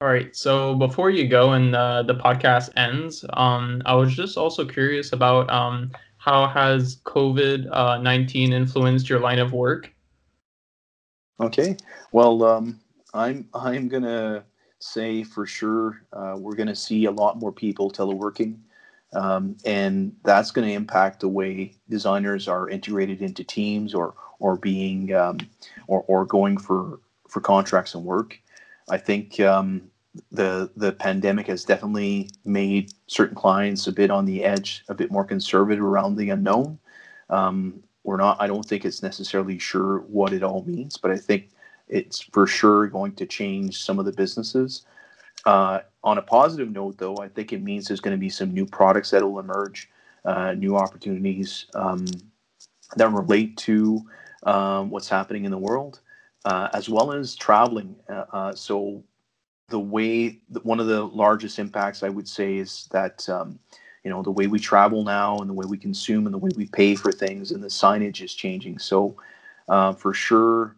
All 0.02 0.10
right. 0.10 0.36
So 0.36 0.76
before 0.76 1.12
you 1.12 1.30
go 1.30 1.54
and 1.54 1.74
uh, 1.74 2.04
the 2.04 2.16
podcast 2.16 2.72
ends, 2.76 3.24
um, 3.34 3.82
I 3.86 3.96
was 3.96 4.14
just 4.14 4.38
also 4.38 4.66
curious 4.66 5.14
about 5.14 5.50
um, 5.50 5.92
how 6.24 6.48
has 6.48 7.02
COVID 7.04 7.68
uh, 7.70 7.98
nineteen 7.98 8.54
influenced 8.54 9.10
your 9.10 9.20
line 9.20 9.40
of 9.40 9.52
work? 9.52 9.94
Okay. 11.42 11.76
Well, 12.14 12.44
um, 12.44 12.80
I'm 13.14 13.50
I'm 13.54 13.90
gonna 13.90 14.46
say 14.80 15.26
for 15.26 15.46
sure 15.46 16.02
uh, 16.14 16.38
we're 16.40 16.56
gonna 16.56 16.78
see 16.78 17.06
a 17.06 17.12
lot 17.12 17.40
more 17.40 17.52
people 17.52 17.92
teleworking, 17.92 18.58
um, 19.14 19.58
and 19.66 20.16
that's 20.24 20.52
going 20.52 20.66
to 20.66 20.74
impact 20.74 21.20
the 21.20 21.28
way 21.28 21.76
designers 21.90 22.48
are 22.48 22.70
integrated 22.70 23.22
into 23.22 23.44
teams 23.44 23.94
or 23.94 24.14
or 24.40 24.56
being 24.56 25.14
um, 25.14 25.40
or 25.88 26.06
or 26.08 26.26
going 26.26 26.58
for 26.58 27.02
for 27.28 27.42
contracts 27.42 27.96
and 27.96 28.06
work. 28.06 28.40
I 28.90 28.98
think 28.98 29.42
um, 29.42 29.92
the 30.32 30.70
the 30.76 30.92
pandemic 30.92 31.48
has 31.48 31.66
definitely 31.66 32.30
made 32.46 32.94
certain 33.08 33.36
clients 33.36 33.88
a 33.88 33.92
bit 33.92 34.12
on 34.12 34.26
the 34.26 34.44
edge, 34.44 34.84
a 34.90 34.94
bit 34.94 35.12
more 35.12 35.26
conservative 35.26 35.84
around 35.84 36.16
the 36.16 36.30
unknown. 36.30 36.78
Um, 37.30 37.84
we're 38.04 38.18
not. 38.18 38.38
I 38.40 38.48
don't 38.48 38.66
think 38.66 38.86
it's 38.86 39.02
necessarily 39.02 39.58
sure 39.58 40.00
what 40.02 40.34
it 40.34 40.44
all 40.44 40.64
means, 40.66 40.98
but 40.98 41.12
I 41.12 41.18
think 41.18 41.50
it's 41.88 42.22
for 42.22 42.46
sure 42.48 42.88
going 42.88 43.14
to 43.16 43.26
change 43.26 43.84
some 43.84 44.00
of 44.00 44.06
the 44.06 44.12
businesses. 44.12 44.86
Uh, 45.46 45.80
on 46.04 46.18
a 46.18 46.22
positive 46.22 46.72
note, 46.72 46.98
though, 46.98 47.18
I 47.18 47.28
think 47.28 47.54
it 47.54 47.62
means 47.62 47.88
there's 47.88 48.00
going 48.00 48.16
to 48.16 48.20
be 48.20 48.30
some 48.30 48.54
new 48.54 48.66
products 48.66 49.12
that 49.12 49.24
will 49.24 49.40
emerge, 49.40 49.90
uh, 50.26 50.54
new 50.54 50.78
opportunities 50.78 51.66
um, 51.76 52.06
that 52.96 53.10
relate 53.10 53.58
to 53.58 54.02
um, 54.44 54.90
what's 54.90 55.10
happening 55.10 55.46
in 55.46 55.52
the 55.52 55.58
world, 55.58 56.02
uh, 56.46 56.70
as 56.74 56.90
well 56.90 57.12
as 57.12 57.36
traveling. 57.36 57.96
Uh, 58.10 58.26
uh, 58.32 58.56
so 58.56 59.04
the 59.74 59.80
way 59.80 60.40
one 60.62 60.80
of 60.80 60.86
the 60.86 61.04
largest 61.04 61.58
impacts 61.58 62.04
I 62.04 62.10
would 62.10 62.28
say 62.28 62.58
is 62.58 62.88
that 62.92 63.28
um, 63.28 63.58
you 64.04 64.12
know 64.12 64.22
the 64.22 64.30
way 64.30 64.46
we 64.46 64.60
travel 64.60 65.04
now 65.04 65.40
and 65.40 65.50
the 65.50 65.54
way 65.54 65.66
we 65.68 65.80
consume 65.80 66.28
and 66.28 66.34
the 66.34 66.38
way 66.38 66.52
we 66.56 66.68
pay 66.68 66.94
for 66.94 67.12
things 67.12 67.50
and 67.50 67.64
the 67.64 67.70
signage 67.70 68.22
is 68.22 68.36
changing. 68.36 68.78
So 68.78 69.18
uh, 69.68 69.94
for 69.94 70.14
sure, 70.14 70.76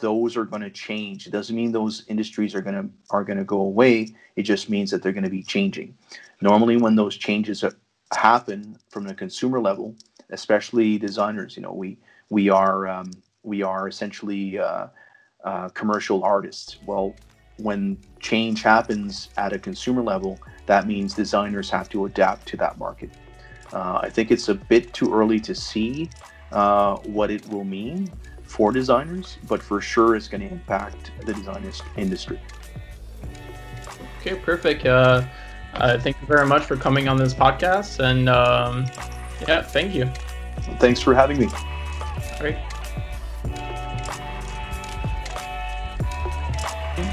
those 0.00 0.36
are 0.36 0.44
going 0.44 0.62
to 0.62 0.70
change. 0.70 1.28
It 1.28 1.30
doesn't 1.30 1.54
mean 1.54 1.70
those 1.70 2.02
industries 2.08 2.52
are 2.56 2.60
going 2.60 2.74
to 2.74 2.90
are 3.10 3.22
going 3.22 3.38
to 3.38 3.44
go 3.44 3.60
away. 3.60 4.08
It 4.34 4.42
just 4.42 4.68
means 4.68 4.90
that 4.90 5.04
they're 5.04 5.12
going 5.12 5.22
to 5.22 5.30
be 5.30 5.44
changing. 5.44 5.96
Normally, 6.40 6.76
when 6.78 6.96
those 6.96 7.16
changes 7.16 7.64
happen 8.12 8.76
from 8.90 9.04
the 9.04 9.14
consumer 9.14 9.60
level, 9.60 9.94
especially 10.30 10.98
designers, 10.98 11.54
you 11.56 11.62
know, 11.62 11.72
we 11.72 11.96
we 12.28 12.48
are 12.48 12.88
um, 12.88 13.12
we 13.44 13.62
are 13.62 13.86
essentially 13.86 14.58
uh, 14.58 14.88
uh, 15.44 15.68
commercial 15.68 16.24
artists. 16.24 16.78
Well, 16.84 17.14
when 17.58 17.98
change 18.20 18.62
happens 18.62 19.28
at 19.36 19.52
a 19.52 19.58
consumer 19.58 20.02
level, 20.02 20.38
that 20.66 20.86
means 20.86 21.14
designers 21.14 21.70
have 21.70 21.88
to 21.90 22.06
adapt 22.06 22.46
to 22.48 22.56
that 22.58 22.78
market. 22.78 23.10
Uh, 23.72 24.00
I 24.02 24.10
think 24.10 24.30
it's 24.30 24.48
a 24.48 24.54
bit 24.54 24.92
too 24.92 25.12
early 25.12 25.40
to 25.40 25.54
see 25.54 26.10
uh, 26.50 26.96
what 26.98 27.30
it 27.30 27.46
will 27.48 27.64
mean 27.64 28.12
for 28.44 28.70
designers, 28.72 29.38
but 29.48 29.62
for 29.62 29.80
sure 29.80 30.14
it's 30.14 30.28
going 30.28 30.42
to 30.42 30.48
impact 30.52 31.12
the 31.24 31.32
design 31.32 31.70
industry. 31.96 32.38
Okay, 34.20 34.34
perfect. 34.36 34.86
Uh, 34.86 35.24
uh, 35.74 35.98
thank 35.98 36.20
you 36.20 36.26
very 36.26 36.46
much 36.46 36.64
for 36.64 36.76
coming 36.76 37.08
on 37.08 37.16
this 37.16 37.32
podcast, 37.32 38.00
and 38.00 38.28
um, 38.28 38.84
yeah, 39.48 39.62
thank 39.62 39.94
you. 39.94 40.06
Thanks 40.78 41.00
for 41.00 41.14
having 41.14 41.38
me. 41.38 41.46
All 41.46 42.42
right. 42.42 42.71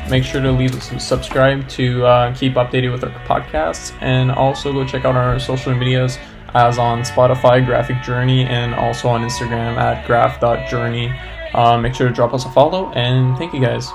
Make 0.09 0.23
sure 0.23 0.41
to 0.41 0.51
leave 0.51 0.75
us 0.75 0.91
a 0.91 0.99
subscribe 0.99 1.67
to 1.69 2.05
uh, 2.05 2.35
keep 2.35 2.53
updated 2.53 2.91
with 2.91 3.03
our 3.03 3.11
podcasts, 3.25 3.93
and 4.01 4.31
also 4.31 4.73
go 4.73 4.85
check 4.85 5.05
out 5.05 5.15
our 5.15 5.39
social 5.39 5.73
medias 5.75 6.17
as 6.55 6.79
on 6.79 7.01
Spotify, 7.01 7.63
Graphic 7.63 8.01
Journey, 8.01 8.43
and 8.43 8.73
also 8.73 9.07
on 9.07 9.21
Instagram 9.21 9.77
at 9.77 10.05
graph.journey. 10.07 11.13
Uh, 11.53 11.77
make 11.77 11.93
sure 11.93 12.07
to 12.07 12.13
drop 12.13 12.33
us 12.33 12.45
a 12.45 12.51
follow, 12.51 12.91
and 12.93 13.37
thank 13.37 13.53
you 13.53 13.61
guys. 13.61 13.89